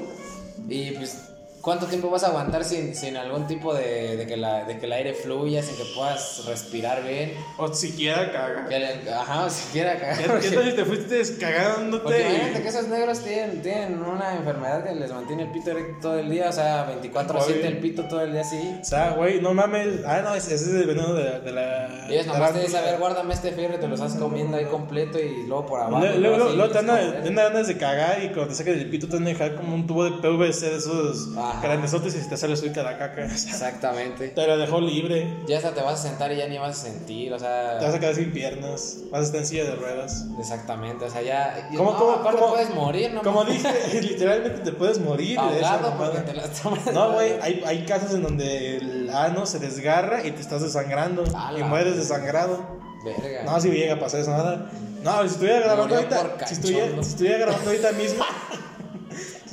[0.69, 1.31] Y pues,
[1.61, 4.87] ¿cuánto tiempo vas a aguantar sin, sin algún tipo de, de, que la, de que
[4.87, 7.33] el aire fluya, sin que puedas respirar bien?
[7.59, 8.67] O siquiera caga.
[8.69, 10.41] Que el- ajá, o siquiera ¿Qué cagar.
[10.41, 12.03] qué tal si te fuiste cagándote?
[12.05, 15.99] Porque imagínate que esos negros tienen, tienen una enfermedad que les mantiene el pito erecto
[16.03, 17.67] todo el día, o sea, 24-7 Oye.
[17.67, 18.79] el pito todo el día así.
[18.81, 20.05] O sea, güey, no mames.
[20.07, 22.09] Ah, no, ese ese es el veneno de, la- de la.
[22.09, 24.65] Ellos nomás te dicen, a ver, guárdame este fierro y te lo estás comiendo ahí
[24.67, 25.99] completo y luego por abajo.
[26.05, 28.55] Luego, y luego, te es anda, como, te anda ganas de cagar y cuando te
[28.55, 31.61] saques del pito te van a dejar como un tubo de PVC de esos Ajá.
[31.63, 33.25] grandesotes y te sale suelta la caca.
[33.25, 34.29] Exactamente.
[34.29, 35.37] Te la dejó libre.
[35.47, 37.79] Ya hasta te vas a sentar y ya ni vas a sentir, o sea.
[37.79, 38.99] Te vas a quedar sin piernas.
[39.11, 40.27] Vas a estar en silla de ruedas.
[40.39, 41.69] Exactamente, o sea, ya.
[41.77, 43.23] ¿Cómo, no, cómo, aparte cómo- puedes morir, ¿no?
[43.23, 43.69] Como dije,
[44.03, 46.87] literalmente te puedes morir Ahogado porque te la tomas.
[46.93, 51.25] No, güey, hay, hay casos en donde el ano se desgarra y te estás desangrando.
[51.37, 52.79] A Y mueres desangrado.
[53.05, 53.45] Verga.
[53.45, 54.71] No, si me llega a pasar eso, nada.
[55.03, 56.47] No, si estuviera grabando ahorita.
[56.47, 58.25] Si estuviera, si estuviera grabando ahorita mismo.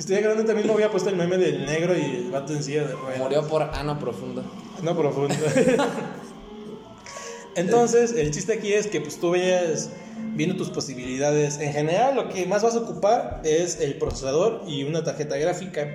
[0.06, 2.86] estuviera grabando ahorita mismo, hubiera puesto el meme del negro y el vato en silla
[2.86, 3.18] de ruedas.
[3.18, 4.44] Murió por ano profundo.
[4.80, 5.34] No profundo.
[7.56, 9.90] Entonces, el chiste aquí es que pues tú vayas
[10.34, 11.58] viendo tus posibilidades.
[11.58, 15.88] En general, lo que más vas a ocupar es el procesador y una tarjeta gráfica.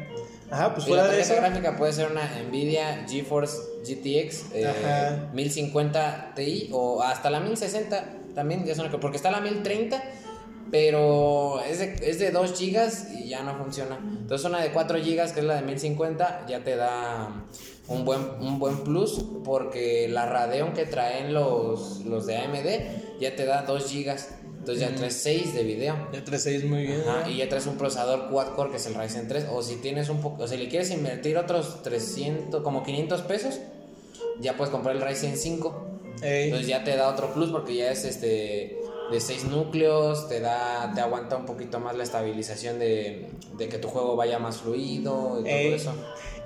[0.49, 1.41] Ajá, pues Y la de tarjeta eso.
[1.41, 3.55] gráfica puede ser una Nvidia GeForce
[3.85, 5.29] GTX eh, Ajá.
[5.31, 8.05] 1050 Ti o hasta la 1060
[8.35, 10.03] también ya son porque está la 1030
[10.71, 13.99] pero es de, es de 2 GB y ya no funciona.
[14.01, 17.45] Entonces una de 4 GB que es la de 1050 ya te da
[17.89, 23.35] un buen, un buen plus porque la Radeon que traen los, los de AMD ya
[23.35, 24.15] te da 2 GB.
[24.59, 26.07] Entonces ya traes 6 de video.
[26.13, 27.01] Ya 3.6 muy bien.
[27.01, 29.47] Ajá, y ya traes un procesador quad-core que es el Ryzen 3.
[29.51, 33.59] O si tienes un poco, o si le quieres invertir otros 300, como 500 pesos,
[34.39, 35.87] ya puedes comprar el Ryzen 5.
[36.21, 36.45] Ey.
[36.45, 38.80] Entonces ya te da otro plus porque ya es este
[39.11, 43.77] de 6 núcleos, te da, te aguanta un poquito más la estabilización de, de que
[43.77, 45.93] tu juego vaya más fluido y todo eso.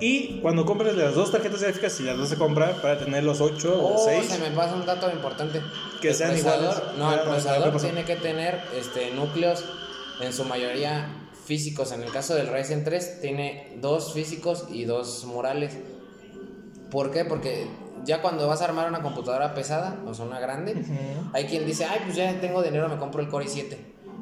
[0.00, 3.40] Y cuando compres las dos tarjetas gráficas, si las vas a comprar para tener los
[3.40, 4.26] 8 o Oh, 6.
[4.26, 5.62] se me pasa un dato importante.
[6.02, 6.70] Que El sean iguales.
[6.98, 9.64] No, Ah, el no, procesador tiene que tener este núcleos
[10.20, 11.92] en su mayoría físicos.
[11.92, 15.78] En el caso del Ryzen 3 tiene dos físicos y dos murales.
[16.90, 17.24] ¿Por qué?
[17.24, 17.66] Porque
[18.06, 20.74] ya cuando vas a armar una computadora pesada, o sea, una grande,
[21.32, 23.76] hay quien dice, ay, pues ya tengo dinero, me compro el Core i7.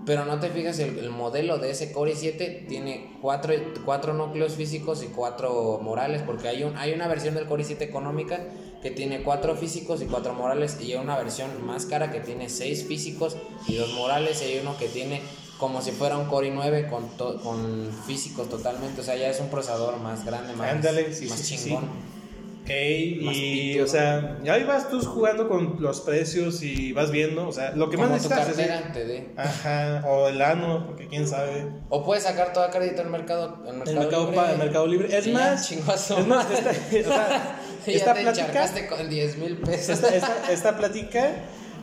[0.07, 3.55] Pero no te fijas, el, el modelo de ese Core i7 tiene cuatro,
[3.87, 7.81] cuatro núcleos físicos y cuatro morales, porque hay, un, hay una versión del Core i7
[7.83, 8.41] económica
[8.83, 12.51] que tiene cuatro físicos y cuatro morales, y hay una versión más cara que tiene
[12.51, 15.23] seis físicos y dos morales, y hay uno que tiene
[15.59, 17.09] como si fuera un Core i9 con,
[17.39, 21.39] con físicos totalmente, o sea, ya es un procesador más grande, más, Ándale, sí, más
[21.39, 21.85] sí, sí, chingón.
[21.85, 21.91] Ok,
[23.23, 23.85] Más y pito.
[23.85, 27.73] o sea, ya ahí vas tú jugando con los precios y vas viendo, o sea,
[27.73, 28.93] lo que más tu necesitas es...
[28.93, 29.29] te dé.
[29.37, 31.67] Ajá, o el ano, porque quién sabe.
[31.91, 34.37] O puedes sacar todo a crédito en mercado, en mercado, El mercado, libre.
[34.37, 35.17] pa- el mercado libre.
[35.19, 37.57] Es Y más, chingo a su es más, esta,
[37.87, 39.91] esta te plática, con 10 mil pesos.
[40.03, 41.31] esta, esta, esta plática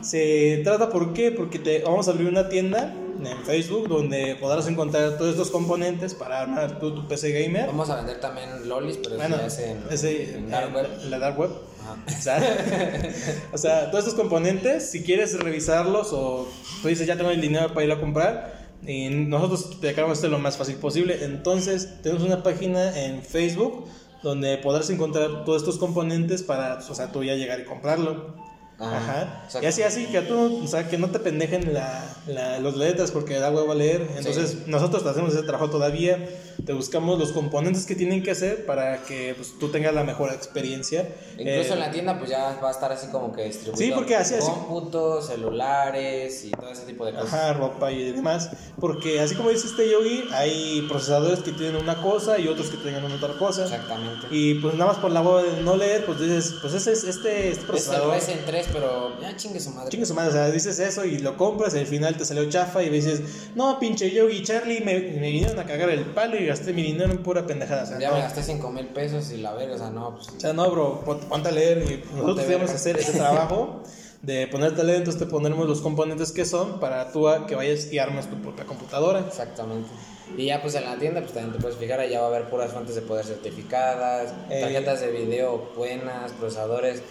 [0.02, 1.32] se trata, ¿por qué?
[1.32, 2.94] Porque te, vamos a abrir una tienda
[3.24, 7.66] en Facebook donde podrás encontrar todos estos componentes para armar tu, tu PC gamer.
[7.66, 10.86] Vamos a vender también lolis, pero Bueno, ya es en, ese, en dark web.
[11.02, 11.50] en la dark web.
[11.80, 11.96] Ajá.
[12.06, 13.12] O sea,
[13.52, 16.48] o sea, todos estos componentes, si quieres revisarlos o
[16.80, 20.28] tú dices ya tengo el dinero para ir a comprar, y nosotros te acabamos de
[20.28, 21.24] lo más fácil posible.
[21.24, 23.86] Entonces, tenemos una página en Facebook
[24.22, 28.34] donde podrás encontrar todos estos componentes para, o sea, tú ya llegar y comprarlo.
[28.78, 29.40] Ajá, Ajá.
[29.44, 29.62] exacto.
[29.64, 33.10] Y así, así, que tú, o sea, que no te pendejen la, la- los letras
[33.12, 34.08] porque da huevo a leer.
[34.16, 34.62] Entonces, Sí.
[34.66, 36.18] nosotros te hacemos ese trabajo todavía.
[36.66, 40.32] Te buscamos los componentes que tienen que hacer para que pues, tú tengas la mejor
[40.32, 41.08] experiencia.
[41.38, 43.76] Incluso Eh, en la tienda, pues ya va a estar así como que distribuido.
[43.76, 47.32] Sí, porque así- así- Cómputos, celulares y todo ese tipo de cosas.
[47.32, 48.50] Ajá, ropa y demás.
[48.80, 52.76] Porque así como dice este yogi, hay procesadores que tienen una cosa y otros que
[52.78, 53.64] tienen otra cosa.
[53.64, 54.26] Exactamente.
[54.30, 57.04] Y pues nada más por la huevo de no leer, pues dices, pues ese es
[57.04, 58.18] este, este Es el procesador.
[58.46, 59.90] 3, pero ya chingue su madre.
[59.90, 62.48] Chingue su madre, o sea, dices eso y lo compras y al final te salió
[62.48, 63.20] chafa y dices,
[63.54, 67.10] no, pinche Yogi Charlie, me, me vinieron a cagar el palo y gasté mi dinero
[67.12, 67.84] en pura pendejada.
[67.84, 70.14] O sea, Ya no, me gasté 5 mil pesos y la verga, o sea, no,
[70.14, 70.28] pues.
[70.28, 72.64] o sea, no, bro, pon- ponte a leer y nosotros verga.
[72.64, 73.82] hacer ese trabajo
[74.22, 77.54] de ponerte a leer, entonces te ponemos los componentes que son para tú a- que
[77.56, 79.20] vayas y armes tu propia computadora.
[79.20, 79.88] Exactamente.
[80.36, 82.48] Y ya pues en la tienda pues también te puedes fijar, allá va a haber
[82.48, 84.60] puras fuentes de poder certificadas, Eh.
[84.62, 87.02] tarjetas de video buenas, procesadores.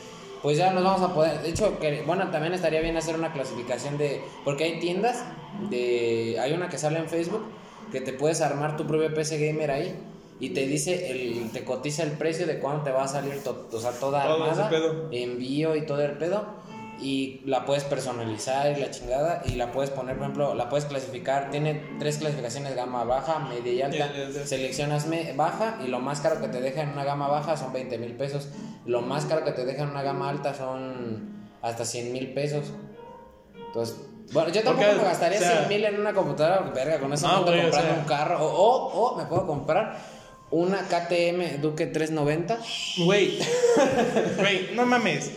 [0.41, 3.31] Pues ya nos vamos a poder, de hecho, que, bueno, también estaría bien hacer una
[3.31, 5.23] clasificación de, porque hay tiendas,
[5.69, 7.43] de, hay una que sale en Facebook,
[7.91, 9.93] que te puedes armar tu propio PC gamer ahí
[10.39, 13.67] y te dice, el, te cotiza el precio de cuándo te va a salir, to-
[13.71, 15.07] o sea, toda Todo armada, pedo.
[15.11, 16.45] envío y todo el pedo
[17.01, 20.85] y la puedes personalizar y la chingada y la puedes poner, por ejemplo, la puedes
[20.85, 24.45] clasificar, tiene tres clasificaciones, gama baja, media y alta, ya, ya.
[24.45, 27.73] seleccionas me- baja y lo más caro que te deja en una gama baja son
[27.73, 28.49] 20 mil pesos,
[28.85, 32.71] lo más caro que te deja en una gama alta son hasta 100 mil pesos.
[33.67, 33.97] Entonces,
[34.33, 37.11] bueno, yo tampoco Porque, me gastaría o sea- 100 mil en una computadora, verga, con
[37.13, 39.47] eso No, me ando güey, o comprando sea- un carro, o, o, o me puedo
[39.47, 39.97] comprar
[40.51, 42.57] una KTM Duke 390.
[43.05, 43.39] Güey,
[44.37, 45.31] güey, no mames.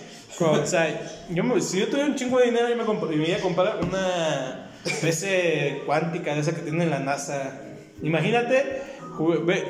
[0.63, 3.29] O sea, yo me- si yo tuviera un chingo de dinero, yo me, comp- me
[3.29, 4.71] iba a comprar una
[5.01, 7.61] PC cuántica de esa que tiene la NASA.
[8.03, 8.83] Imagínate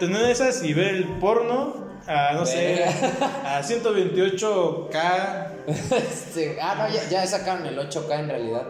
[0.01, 2.85] tener esas y ver el porno a, no sé,
[3.45, 5.49] a 128K.
[5.67, 8.63] Este, ah, no, ya, ya sacaron el 8K en realidad.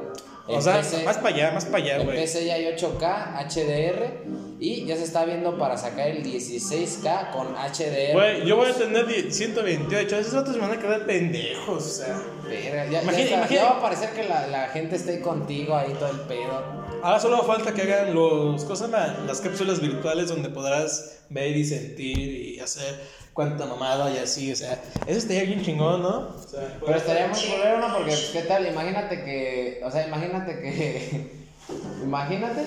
[0.46, 2.16] O En sea, PC más para allá, más para allá, En güey.
[2.20, 4.24] PC ya hay 8K HDR
[4.60, 8.12] y ya se está viendo para sacar el 16K con HDR.
[8.12, 10.18] Güey, yo voy a tener 10 128.
[10.18, 12.20] Esos otros me van a quedar pendejos, o sea.
[12.46, 15.20] Verga, ya, ya Imagina- está- imagina- ya va a parecer que la, la gente esté
[15.20, 16.84] contigo ahí todo el pedo.
[17.02, 22.18] Ahora solo falta que hagan los cosas las cápsulas virtuales donde podrás ver y sentir
[22.18, 23.00] y hacer
[23.34, 26.28] cuánta mamada y así, o sea, eso estaría bien chingón, ¿no?
[26.38, 27.96] O sea, Pero estaría muy culero, ¿no?
[27.98, 28.66] Porque, ¿qué tal?
[28.66, 29.80] Imagínate que.
[29.84, 31.44] O sea, imagínate que.
[32.02, 32.64] imagínate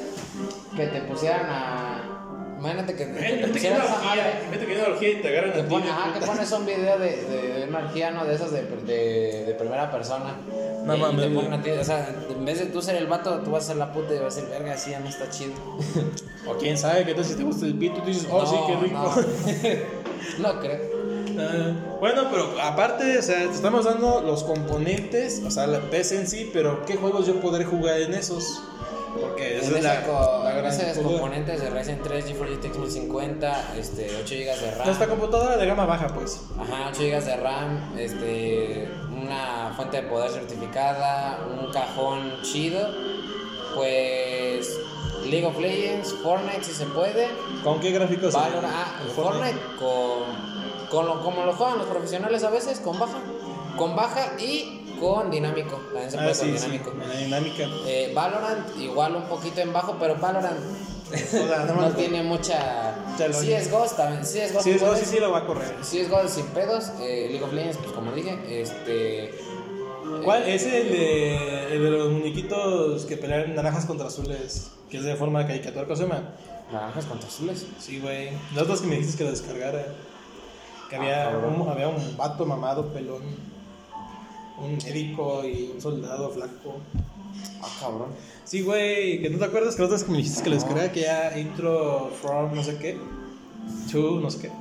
[0.76, 2.14] que te pusieran a.
[2.60, 4.24] Imagínate que, que te Vete que pusieran esa madre.
[4.50, 5.76] vete que energía y te agarran Que, a ti.
[5.76, 8.26] ajá, que pones un video de, de, de una orgía, ¿no?
[8.26, 10.36] De esos de, de, de primera persona.
[10.84, 11.60] No y, y mames, te ponen güey.
[11.60, 13.76] a ti, o sea, en vez de tú ser el vato, tú vas a ser
[13.76, 15.54] la puta y vas a ser verga, así ya no está chido.
[16.50, 18.76] O quién sabe, qué tal si te gusta el pito, tú dices, oh, sí, qué
[18.78, 18.96] rico.
[18.96, 19.14] No,
[20.40, 20.98] no creo.
[21.40, 26.18] Ah, bueno, pero aparte, o sea, te estamos dando los componentes, o sea, la PC
[26.22, 28.62] en sí, pero ¿qué juegos yo podré jugar en esos?
[29.20, 30.94] Porque esa es la, ese co- la gran duda.
[31.04, 34.86] componentes de Ryzen 3, GeForce GTX 1050, este, 8 GB de RAM.
[34.86, 36.40] Nuestra computadora de gama baja, pues.
[36.60, 42.88] Ajá, 8 GB de RAM, este, una fuente de poder certificada, un cajón chido,
[43.76, 44.80] pues
[45.30, 47.28] League of Legends, Fortnite si se puede,
[47.64, 48.34] ¿Con qué gráficos?
[48.34, 53.18] Valorant, ah, Fortnite con, con lo, como lo juegan los profesionales a veces, con baja,
[53.78, 55.76] con baja y con dinámico.
[55.94, 56.92] También se puede Ah, con sí, sí, dinámico.
[56.92, 57.64] en la dinámica.
[57.86, 60.60] Eh, Valorant igual un poquito en bajo, pero Valorant
[61.78, 62.96] no tiene mucha...
[63.34, 64.64] Sí es Ghost también, sí es Ghost.
[64.66, 65.76] Sí, es puedes- sí, sí lo va a correr.
[65.82, 66.92] Sí es Ghost sin pedos.
[67.00, 69.34] Eh, League of Legends, pues como dije, este...
[70.24, 70.44] ¿Cuál?
[70.44, 75.16] Es el de, el de los muñequitos que pelean naranjas contra azules, que es de
[75.16, 75.84] forma de caricatura.
[75.86, 76.34] ¿Cómo se llama?
[76.72, 77.66] Naranjas contra azules.
[77.80, 78.30] Sí, güey.
[78.54, 79.86] Las otras que me dijiste que lo descargara.
[80.90, 83.22] Que había, Ah, un, había un vato mamado, pelón,
[84.58, 86.78] un médico y un soldado flaco.
[87.62, 88.10] Ah, cabrón.
[88.46, 90.92] Sí, güey, que no te acuerdas que las otras que me dijiste que lo descargara,
[90.92, 92.98] que ya intro from no sé qué,
[93.92, 94.52] to no sé qué.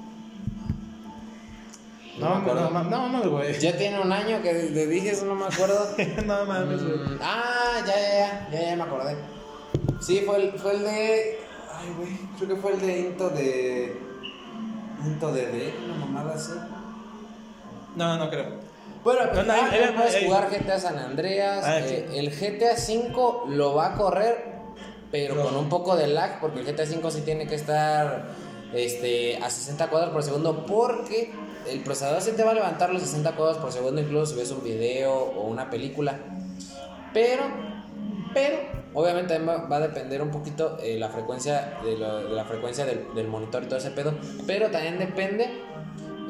[2.19, 2.71] No No, me acuerdo.
[2.71, 3.59] no, no, no, güey.
[3.59, 5.87] Ya tiene un año que te dije eso, no me acuerdo.
[6.27, 6.97] no mames, güey.
[6.99, 9.17] Mm, ah, ya, ya, ya, ya, ya me acordé.
[10.01, 11.39] Sí, fue el, fue el de.
[11.75, 14.01] Ay, güey, creo que fue el de Into de.
[15.05, 16.53] Into de D, una mamada así.
[17.97, 18.67] No, no creo.
[19.05, 21.64] Bueno, No, no, ah, puedes jugar GTA San Andreas.
[21.64, 24.45] Ah, eh, el GTA 5 lo va a correr,
[25.12, 25.45] pero No.
[25.45, 28.25] con un poco de lag, porque el GTA 5 sí tiene que estar
[28.75, 31.33] este, a 60 cuadros por segundo, porque
[31.71, 34.51] el procesador sí te va a levantar los 60 cuadros por segundo, incluso si ves
[34.51, 36.19] un video o una película.
[37.12, 37.43] Pero,
[38.35, 38.59] pero,
[38.95, 43.14] obviamente también va, a depender un poquito eh, la frecuencia de, de la frecuencia del,
[43.14, 44.14] del monitor y todo ese pedo.
[44.47, 45.62] Pero también depende,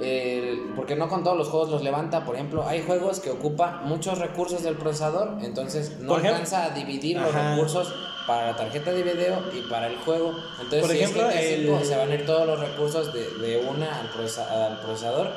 [0.01, 2.24] eh, porque no con todos los juegos los levanta.
[2.24, 7.18] Por ejemplo, hay juegos que ocupa muchos recursos del procesador, entonces no alcanza a dividir
[7.18, 7.94] los recursos
[8.26, 10.32] para la tarjeta de video y para el juego.
[10.61, 13.66] Entonces, Por si ejemplo, es el- se van a ir todos los recursos de, de
[13.68, 15.30] una al, procesa- al procesador.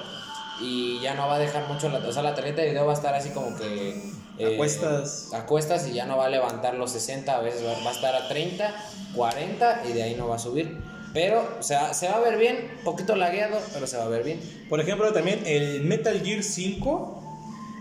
[0.61, 2.91] Y ya no va a dejar mucho la, o sea, la tarjeta de video va
[2.91, 5.29] a estar así como que eh, Acuestas.
[5.33, 8.13] acuestas y ya no va a levantar los 60, a veces va, va a estar
[8.13, 8.73] a 30,
[9.15, 10.77] 40 y de ahí no va a subir.
[11.13, 14.23] Pero o sea, se va a ver bien, poquito lagueado, pero se va a ver
[14.23, 14.39] bien.
[14.69, 17.23] Por ejemplo, también el Metal Gear 5,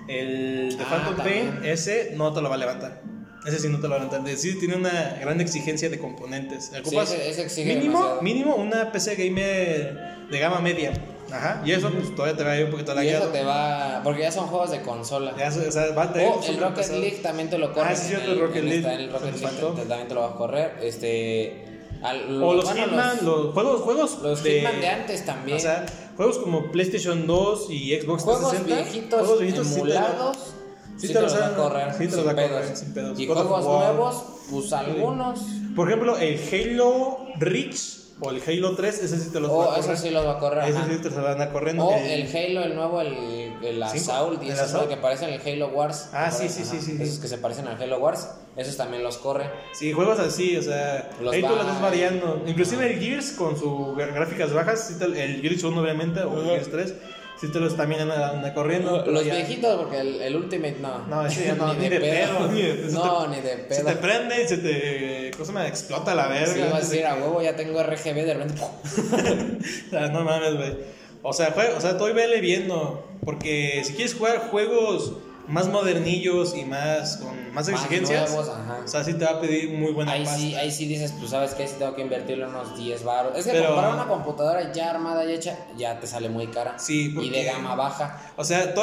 [0.08, 3.02] el de Ah, Phantom Pain, ese no te lo va a levantar.
[3.46, 4.36] Ese sí no te lo va a levantar.
[4.36, 6.72] Sí, tiene una gran exigencia de componentes.
[6.80, 8.22] Ocupas ese- mínimo, demasiado.
[8.22, 10.92] mínimo una PC gamer de gama media.
[11.30, 11.62] Ajá.
[11.64, 13.28] Y eso pues, todavía te va a ir un poquito Y eso lagueado.
[13.28, 15.34] te va, porque ya son juegos de consola.
[15.38, 16.88] Ya, o sea, va a tener O el Rocket.
[16.90, 17.88] League también te lo corre.
[17.90, 18.94] Ah, sí, el Rocket League.
[18.94, 20.76] el Rocket Se League también te lo va a correr.
[20.82, 21.64] Este.
[22.02, 25.56] Al- O los bueno, Hitman, los, juegos, juegos Los Hitman de antes también.
[25.58, 25.86] O sea,
[26.16, 28.74] juegos como PlayStation 2 y Xbox juegos 360.
[28.92, 30.36] viejitos, juegos viejitos emulados.
[30.98, 31.92] sí Sí, te los los va a correr.
[31.92, 32.78] sí te los sin va a correr, pedos.
[32.78, 33.20] sin pedos.
[33.20, 35.40] Y juegos nuevos, pues algunos.
[35.76, 39.62] Por ejemplo, el Halo Reach o el Halo 3, ese sí te los va O
[39.62, 39.96] a Oh, correr.
[39.98, 40.68] sí los va a correr.
[40.68, 40.88] Ese ajá.
[40.90, 41.76] sí te los van a correr.
[41.78, 43.82] O el Halo, el nuevo, el, el.
[43.82, 46.08] Assault, y ¿El esos que parecen el Halo Wars.
[46.12, 47.02] Ah, sí, sí, sí, sí, sí.
[47.02, 49.50] Esos que se parecen al Halo Wars, esos también los corre.
[49.72, 52.42] Sí, juegos así, o sea, Los ahí tú va- los ves variando.
[52.46, 56.46] Inclusive el Gears con sus gráficas bajas, sí el Gears 1 obviamente, o el.
[56.46, 56.94] Gears 3,
[57.40, 59.04] sí te los también anda, anda corriendo.
[59.06, 61.06] Los ya- viejitos, porque el, el Ultimate no.
[61.06, 63.84] No, ese ya no, ni de pedo, ni de- No, se ni de Se pedo.
[63.86, 65.30] te prende y se te.
[65.36, 66.52] cosa me explota la verga.
[66.54, 68.62] Sí, vas a decir, a huevo, ya tengo RGB, de repente.
[68.62, 70.76] O sea, no mames, güey.
[71.22, 73.04] O sea, jue- o sea, estoy vele viendo.
[73.24, 75.12] Porque si quieres jugar juegos
[75.48, 78.80] más modernillos y más con más Más exigencias, nuevos, ajá.
[78.84, 80.38] o sea, sí te va a pedir muy buena Ahí pasta.
[80.38, 83.36] sí, ahí sí dices, pues sabes que si tengo que invertirle unos 10 baros.
[83.36, 86.78] Es que Pero- comprar una computadora ya armada y hecha, ya te sale muy cara.
[86.78, 88.20] Sí, Y de porque- gama baja.
[88.36, 88.82] O sea, to-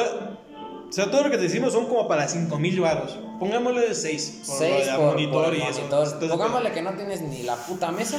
[0.88, 3.18] o sea, todo lo que te decimos son como para 5000 varos.
[3.38, 5.80] Pongámosle 6 por 6 lo de por, monitor por y eso.
[5.80, 8.18] Entonces, Pongámosle que no tienes ni la puta mesa,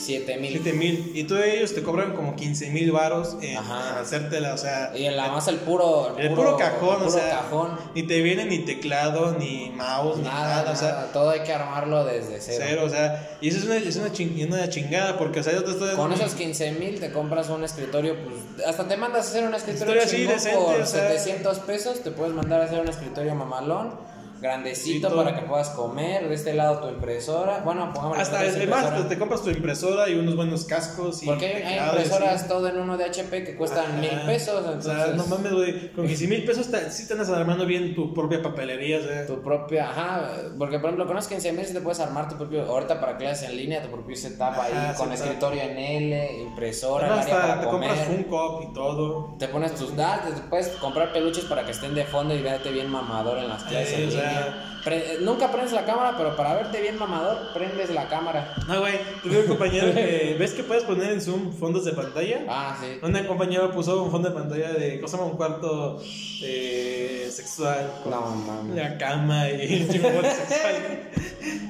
[0.00, 0.52] 7000.
[0.54, 4.00] 7000 y todos ellos te cobran como 15000 varos en Ajá.
[4.00, 6.16] hacértela, o sea, Y en la más el puro.
[6.18, 7.78] el puro cajón, el o puro sea, cajón.
[7.94, 11.40] ni te viene ni teclado, ni mouse, ni Nada, nada, nada, o sea, todo hay
[11.40, 12.64] que armarlo desde cero.
[12.66, 15.52] cero, o sea, y eso es una, es una, ching- una chingada, porque, o sea,
[15.52, 19.26] yo te estoy Con esos 15 mil te compras un escritorio, pues hasta te mandas
[19.26, 21.08] a hacer un escritorio así, decente, por o sea.
[21.10, 23.94] 700 pesos, te puedes mandar a hacer un escritorio mamalón,
[24.40, 28.68] grandecito Sí, para que puedas comer, de este lado tu impresora, bueno, pongamos Hasta es
[28.68, 32.02] más, te, compras tu impresora y unos buenos cascos y Porque hay, hay teclado y
[32.02, 34.00] impresoras todo en uno de HP que cuestan Ajá.
[34.00, 35.92] mil pesos, O entonces sea, no mames, güey.
[35.92, 39.42] Con 15 mil pesos te, sí te andas armando bien tu propia papelería, o tu
[39.42, 43.00] propia, ajá, porque por ejemplo con los 15 mil te puedes armar tu propio, ahorita
[43.00, 47.40] para clases en línea, tu propio setup ahí, con escritorio en L, impresora, área hasta
[47.40, 47.88] para te comer.
[47.90, 49.36] compras Funko y todo.
[49.38, 52.70] Te pones tus datos, te puedes comprar peluches para que estén de fondo y verte
[52.70, 53.88] bien mamador en las clases.
[53.88, 54.66] Sí, en o sea- línea.
[54.84, 58.54] Pre- nunca prendes la cámara, pero para verte bien mamador, prendes la cámara.
[58.66, 60.36] No, güey, tuve un compañero que.
[60.38, 62.44] ¿Ves que puedes poner en Zoom fondos de pantalla?
[62.48, 62.98] Ah, sí.
[63.02, 64.98] Una compañera puso un fondo de pantalla de.
[65.02, 65.26] ¿Cómo?
[65.26, 66.00] Un cuarto
[66.42, 67.90] eh, sexual.
[68.08, 68.74] No, mames.
[68.76, 71.00] la cama y el sexual.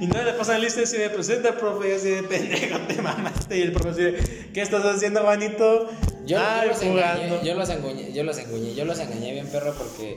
[0.01, 3.59] Y no le pasan lista así de presenta, profe, y así de pendejo, te mamaste.
[3.59, 5.89] Y el profe así de, ¿qué estás haciendo, Juanito?
[6.27, 7.43] Yo, Ay, yo los engañé, jugando.
[7.45, 10.17] yo los engañé, yo los engañé, yo los engañé bien perro porque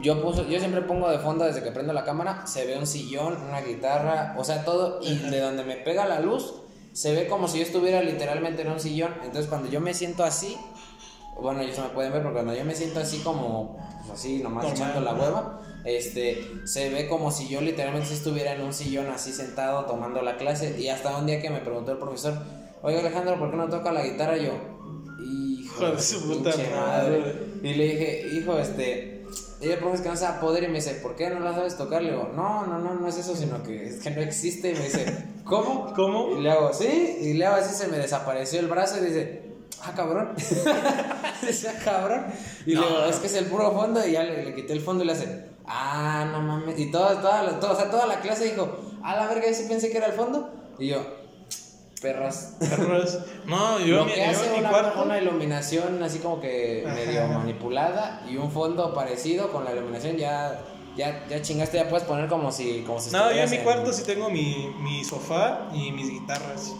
[0.00, 2.86] yo puso, yo siempre pongo de fondo desde que prendo la cámara, se ve un
[2.86, 6.54] sillón, una guitarra, o sea, todo, y de donde me pega la luz,
[6.92, 9.12] se ve como si yo estuviera literalmente en un sillón.
[9.24, 10.56] Entonces cuando yo me siento así,
[11.40, 13.76] bueno, ellos me pueden ver, porque cuando yo me siento así como,
[14.06, 14.76] pues así, nomás Normal.
[14.76, 19.32] echando la hueva, este, se ve como si yo literalmente estuviera en un sillón así
[19.32, 20.78] sentado tomando la clase.
[20.78, 22.34] Y hasta un día que me preguntó el profesor,
[22.82, 24.36] oiga Alejandro, ¿por qué no toca la guitarra?
[24.36, 24.52] Yo,
[25.20, 27.58] hijo de su puta pinche madre.
[27.62, 29.13] Y le dije, hijo, este,
[29.64, 31.76] y el profe es que no poder y me dice, ¿por qué no la sabes
[31.76, 32.02] tocar?
[32.02, 34.72] Le digo, no, no, no, no es eso, sino que es que no existe.
[34.72, 35.06] Y me dice,
[35.44, 35.92] ¿cómo?
[35.94, 36.36] ¿Cómo?
[36.36, 39.42] Y le hago, sí, y le hago así, se me desapareció el brazo y dice,
[39.82, 40.32] ah, cabrón.
[40.36, 42.26] dice, ah, cabrón.
[42.66, 44.80] Y le digo, es que es el puro fondo y ya le, le quité el
[44.80, 46.78] fondo y le hace, ah, no mames.
[46.78, 49.64] Y toda, toda, toda, o sea, toda la clase dijo, a la verga, yo sí
[49.68, 50.52] pensé que era el fondo.
[50.78, 51.23] Y yo,
[52.04, 52.56] perras.
[52.60, 53.18] Perros.
[53.46, 55.02] No, yo, Lo en mi- que yo hace en mi una, cuarto.
[55.02, 56.94] una iluminación así como que Ajá.
[56.94, 60.60] medio manipulada y un fondo parecido con la iluminación ya,
[60.96, 63.92] ya, ya chingaste, ya puedes poner como si, como si No, yo en mi cuarto
[63.92, 66.72] sí tengo mi, mi sofá y mis guitarras.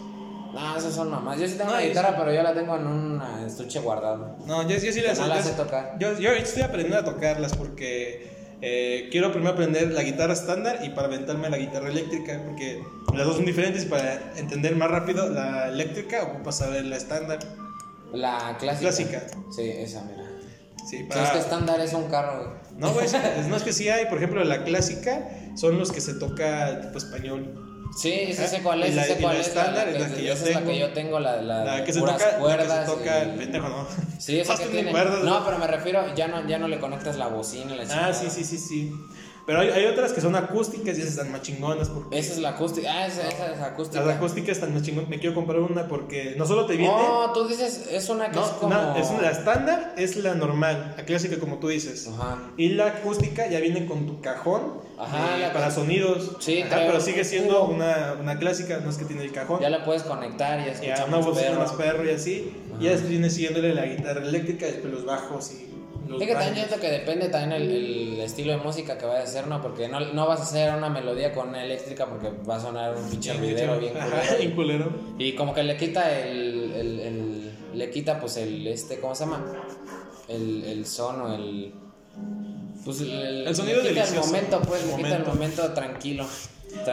[0.53, 1.37] No, esas son mamás.
[1.37, 4.37] Yo sí tengo No, una guitarra, pero yo la tengo en un estuche guardado.
[4.45, 5.97] No, yo, yo sí las No las yo- sé tocar.
[5.99, 10.79] Yo, yo ahorita estoy aprendiendo a tocarlas porque eh, quiero primero aprender la guitarra estándar
[10.83, 12.83] y para aventarme la guitarra eléctrica porque
[13.13, 17.39] las dos son diferentes y para entender más rápido la eléctrica ocupas saber la estándar.
[18.13, 18.89] La clásica.
[18.89, 19.23] Clásica.
[19.55, 20.29] Sí, esa, mira.
[20.89, 21.23] Sí, para...
[21.23, 22.49] es que estándar es un carro, güey.
[22.77, 23.07] No, güey,
[23.49, 26.97] no es que sí hay, por ejemplo, la clásica son los que se toca tipo
[26.97, 27.74] español.
[27.95, 29.47] Sí, sí sé cuál es, la- sí sé cuál la es.
[29.47, 31.93] estándar es la que yo esa es la que yo tengo, la, la, La que
[31.93, 32.89] se puras toca, la que cuerdas.
[32.89, 33.87] se toca, y- pendejo, ¿no?
[34.19, 34.91] Sí, esa que tiene.
[34.91, 38.13] cuerdas, No, pero me refiero, ya no, ya no le conectas la bocina la Ah,
[38.13, 38.93] sí, sí, sí, sí.
[39.45, 42.39] Pero hay, hay otras que son acústicas y esas están más chingonas porque Esa es
[42.39, 42.91] la acústica.
[42.91, 44.03] Ah, esa, esa es acústica.
[44.03, 45.09] las acústicas están más chingonas.
[45.09, 46.93] Me quiero comprar una porque no solo te viene...
[46.97, 48.73] Oh, tú dices, es una que no, es como.
[48.73, 52.07] no, es la estándar es la normal, la clásica como tú dices.
[52.07, 52.39] Ajá.
[52.57, 56.37] Y la acústica ya viene con tu cajón Ajá, eh, para sonidos.
[56.39, 59.59] Sí, Ajá, pero sigue siendo una, una clásica, no es que tiene el cajón.
[59.59, 62.51] Ya la puedes conectar y escuchar Ya una bocina más perro y así.
[62.79, 65.74] Y ya después viene siguiéndole la guitarra eléctrica, después los bajos y
[66.07, 69.21] los Es que también siento que depende también el, el estilo de música que vayas
[69.21, 69.61] a hacer, ¿no?
[69.61, 72.95] Porque no, no vas a hacer una melodía con una eléctrica porque va a sonar
[72.95, 74.37] un pinche ruidero bien Ajá, culero.
[74.37, 74.89] bien culero.
[75.17, 79.25] Y como que le quita el, el, el- le quita pues el este, ¿cómo se
[79.25, 79.43] llama?
[80.29, 81.73] El, el son o el
[82.85, 84.21] pues el, El sonido le quita delicioso.
[84.21, 85.73] el momento, pues, le quita el momento.
[85.73, 86.25] tranquilo.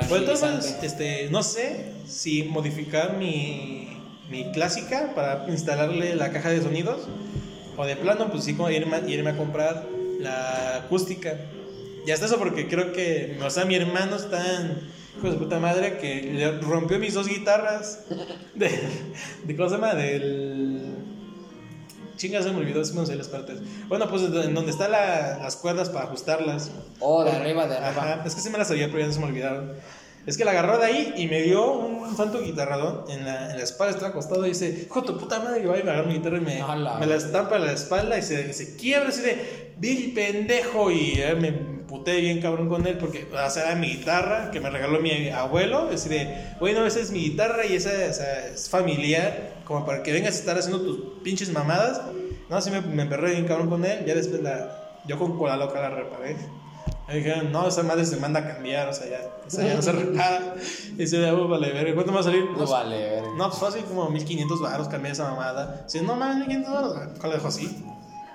[0.08, 3.88] Pues entonces, este, no sé si modificar mi,
[4.30, 7.00] mi clásica para instalarle la caja de sonidos
[7.76, 9.86] o de plano, pues sí, como irme, a- irme a comprar
[10.20, 11.36] la acústica.
[12.06, 15.98] Ya está eso porque creo que, o sea, mi hermano está de su puta madre,
[15.98, 18.04] que le rompió mis dos guitarras
[18.54, 18.70] de,
[19.44, 19.94] de ¿cómo se llama?
[19.94, 20.80] Del...
[22.16, 23.58] Chingas, se me olvidó, me sé las partes.
[23.88, 26.70] Bueno, pues en donde están la- las cuerdas para ajustarlas.
[27.00, 28.12] Oh, de arriba, de arriba.
[28.12, 29.72] Ajá, es que sí me las sabía, pero ya no se me olvidaron.
[30.24, 33.56] Es que la agarró de ahí y me dio un santo guitarradón en la, en
[33.56, 36.06] la espalda, estaba acostado y dice, hijo tu puta madre, y va y me agarra
[36.06, 39.08] mi guitarra y me, la me la estampa en la espalda y se, se quiebra
[39.08, 43.64] así de, vil pendejo, y eh, me puté bien cabrón con él porque, o sea,
[43.64, 47.66] era mi guitarra que me regaló mi abuelo, así de, bueno, esa es mi guitarra
[47.66, 52.00] y esa, es familiar, como para que vengas a estar haciendo tus pinches mamadas.
[52.48, 55.56] No, así me, me emperré bien cabrón con él, ya después la, yo con cola
[55.56, 56.36] loca la reparé.
[57.12, 59.74] Me dijeron, no, esa madre se manda a cambiar, o sea, ya, o sea, ya
[59.74, 60.54] no se repara.
[60.98, 62.44] Y ya, "Oh, vale, ver, ¿cuánto me va a salir?
[62.50, 63.22] No Pues, vale, ver.
[63.36, 65.82] no, pues fácil como 1500 baros cambiar esa mamada.
[65.84, 67.18] Dice, no mames, 1500 baros.
[67.18, 67.84] ¿Cuál la dejo así?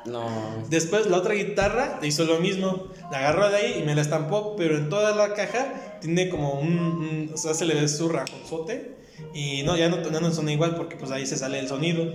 [0.05, 0.25] No.
[0.69, 2.87] Después la otra guitarra hizo lo mismo.
[3.11, 6.53] La agarró de ahí y me la estampó, pero en toda la caja tiene como
[6.53, 6.69] un.
[6.79, 8.95] un- o sea, se le ve su rajonzote.
[9.33, 12.05] Y no, ya no, ya no suena igual porque pues ahí se sale el sonido.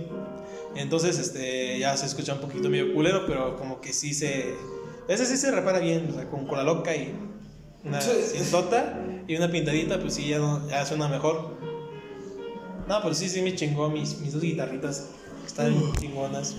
[0.75, 4.55] Entonces, este, ya se escucha un poquito medio culero, pero como que sí se.
[5.07, 7.13] Ese sí se repara bien, o sea, con cola loca y
[7.83, 8.97] una cintota
[9.27, 11.57] y una pintadita, pues sí, ya, no- ya suena mejor.
[12.87, 15.07] No, pero sí, sí me chingó mis, mis dos guitarritas.
[15.45, 16.55] Están chingonas.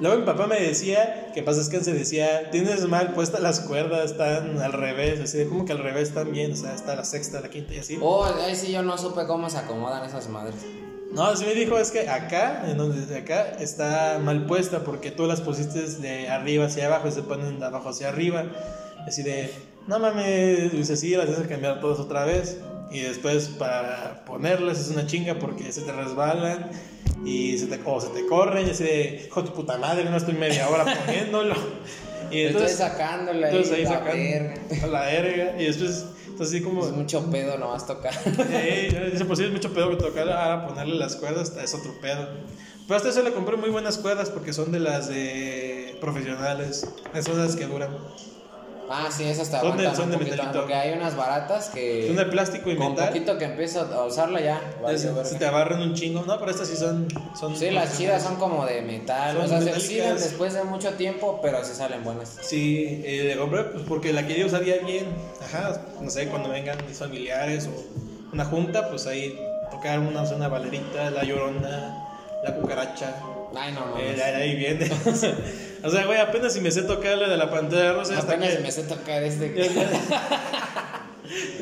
[0.00, 3.60] Luego mi papá me decía, que pasa es que se decía, tienes mal puestas las
[3.60, 6.94] cuerdas, están al revés, así de como que al revés están bien, o sea, está
[6.94, 7.98] la sexta, la quinta y así.
[8.00, 10.54] Oh, ahí sí yo no supe cómo se acomodan esas madres.
[11.12, 15.10] No, así me dijo, es que acá, en donde de acá, está mal puesta porque
[15.10, 18.44] tú las pusiste de arriba hacia abajo y se ponen de abajo hacia arriba.
[19.06, 19.50] Así de,
[19.86, 22.58] no mames, dice, sí, las tienes que cambiar todas otra vez.
[22.90, 26.70] Y después para ponerlas es una chinga porque se te resbalan
[27.24, 30.16] y se te, o se te corren y así de, hijo de puta madre, no
[30.16, 31.54] estoy media hora poniéndolo.
[32.30, 34.86] Y Estoy entonces, sacándole ahí, entonces ahí la sacando verga.
[34.88, 36.04] la verga y después,
[36.38, 36.86] entonces así como...
[36.86, 38.14] Es mucho pedo nomás tocar.
[38.24, 41.92] Sí, dice, pues sí, es mucho pedo que tocar, ahora ponerle las cuerdas es otro
[42.00, 42.28] pedo.
[42.86, 46.86] Pero hasta eso le compré muy buenas cuerdas porque son de las de profesionales.
[47.12, 47.90] Esas son las que duran.
[48.90, 50.52] Ah, sí, esas te Son de- son de metalito.
[50.60, 53.08] porque hay unas baratas que Son de plástico y con metal.
[53.08, 54.60] poquito que empiezo a usarla ya.
[54.82, 56.22] valió Se, te agarran un chingo.
[56.26, 57.06] No, pero estas sí son.
[57.38, 60.64] son Sí, las chidas son como de metal, Son o sea, se oxidan después de
[60.64, 62.36] mucho tiempo, pero se salen buenas.
[62.42, 65.06] Sí, eh, le compré pues, porque la quería usar ya bien.
[65.42, 69.38] Ajá, no sé, cuando vengan mis familiares o una junta, pues ahí
[69.70, 72.06] tocar una, una valerita, la llorona,
[72.42, 73.14] la cucaracha.
[73.56, 74.22] Ay, no Eh, mames.
[74.22, 74.90] ahí viene.
[75.84, 78.18] o sea, güey, apenas si me sé tocar la de la pantalla rosa.
[78.18, 79.54] Apenas que- me sé tocar este.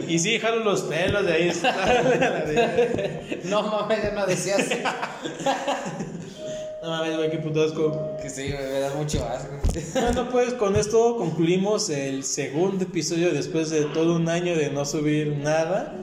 [0.09, 1.53] y sí, jalo los pelos de ahí.
[3.45, 4.75] No mames, yo no decía así.
[6.83, 8.17] no mames, güey, qué puto asco.
[8.21, 9.53] Que sí, me da mucho asco.
[10.01, 14.85] Bueno, pues con esto concluimos el segundo episodio después de todo un año de no
[14.85, 15.95] subir nada.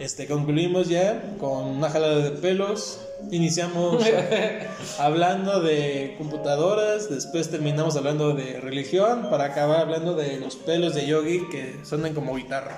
[0.00, 3.00] Este, concluimos ya con una jalada de pelos.
[3.30, 4.04] Iniciamos
[4.98, 11.06] hablando de computadoras, después terminamos hablando de religión, para acabar hablando de los pelos de
[11.06, 12.76] yogi que suenan como guitarra.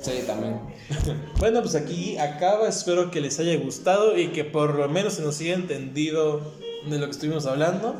[0.00, 0.60] Sí, también.
[1.38, 5.22] Bueno, pues aquí acaba, espero que les haya gustado y que por lo menos se
[5.22, 6.40] nos haya entendido
[6.88, 7.94] de lo que estuvimos hablando.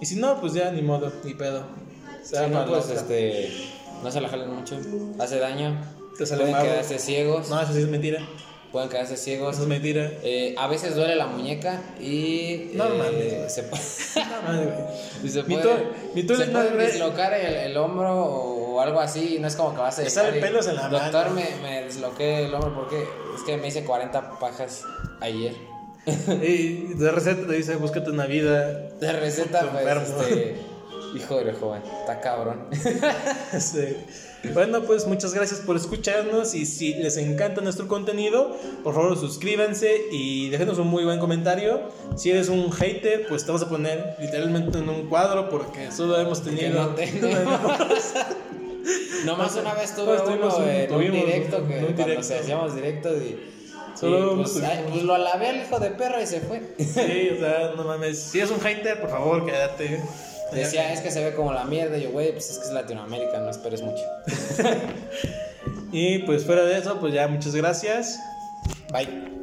[0.00, 1.64] Y si no, pues ya ni modo, ni pedo.
[2.22, 3.50] Si no, pues este.
[4.02, 4.78] No se la jalen mucho.
[5.18, 5.97] Hace daño.
[6.18, 6.66] Te sale Pueden mago.
[6.68, 7.48] quedarse ciegos.
[7.48, 8.26] No, eso sí es mentira.
[8.72, 9.54] Pueden quedarse ciegos.
[9.54, 10.10] Eso es mentira.
[10.22, 12.72] Eh, a veces duele la muñeca y.
[12.74, 13.82] No eh, se, puede-
[15.24, 16.86] y se Mi puede, tú- mi tú se le- puede no, güey.
[16.90, 19.36] dislocar el, el hombro o algo así.
[19.36, 21.40] y No es como que vas a y, pelos en la Doctor, mano".
[21.62, 23.02] me, me disloqué el hombro porque
[23.36, 24.82] es que me hice 40 pajas
[25.20, 25.54] ayer.
[26.42, 28.68] Y de receta te dice, búscate una vida.
[29.00, 29.84] De receta, pues.
[31.14, 31.18] Este.
[31.24, 32.66] Híjole, joven, está cabrón.
[34.54, 40.02] Bueno, pues muchas gracias por escucharnos y si les encanta nuestro contenido, por favor suscríbanse
[40.12, 41.80] y déjenos un muy buen comentario.
[42.16, 46.18] Si eres un hater, pues te vamos a poner literalmente en un cuadro porque solo
[46.20, 46.80] hemos tenido...
[46.84, 47.60] no tenemos.
[49.24, 52.02] Nomás una vez tuve Pues tuvimos uno un- en un tuvimos directo que un cuando
[52.04, 52.22] directo.
[52.22, 53.38] se hacíamos directos y.
[53.98, 56.62] Solo pues, tuvimos ay, pues lo alabé al hijo de perra y se fue.
[56.78, 58.18] Sí, o sea, no mames.
[58.20, 60.00] Si eres un hater, por favor, quédate.
[60.52, 61.98] Decía, es que se ve como la mierda.
[61.98, 64.02] Y yo, güey, pues es que es Latinoamérica, no esperes mucho.
[65.92, 68.20] Y pues fuera de eso, pues ya muchas gracias.
[68.92, 69.37] Bye.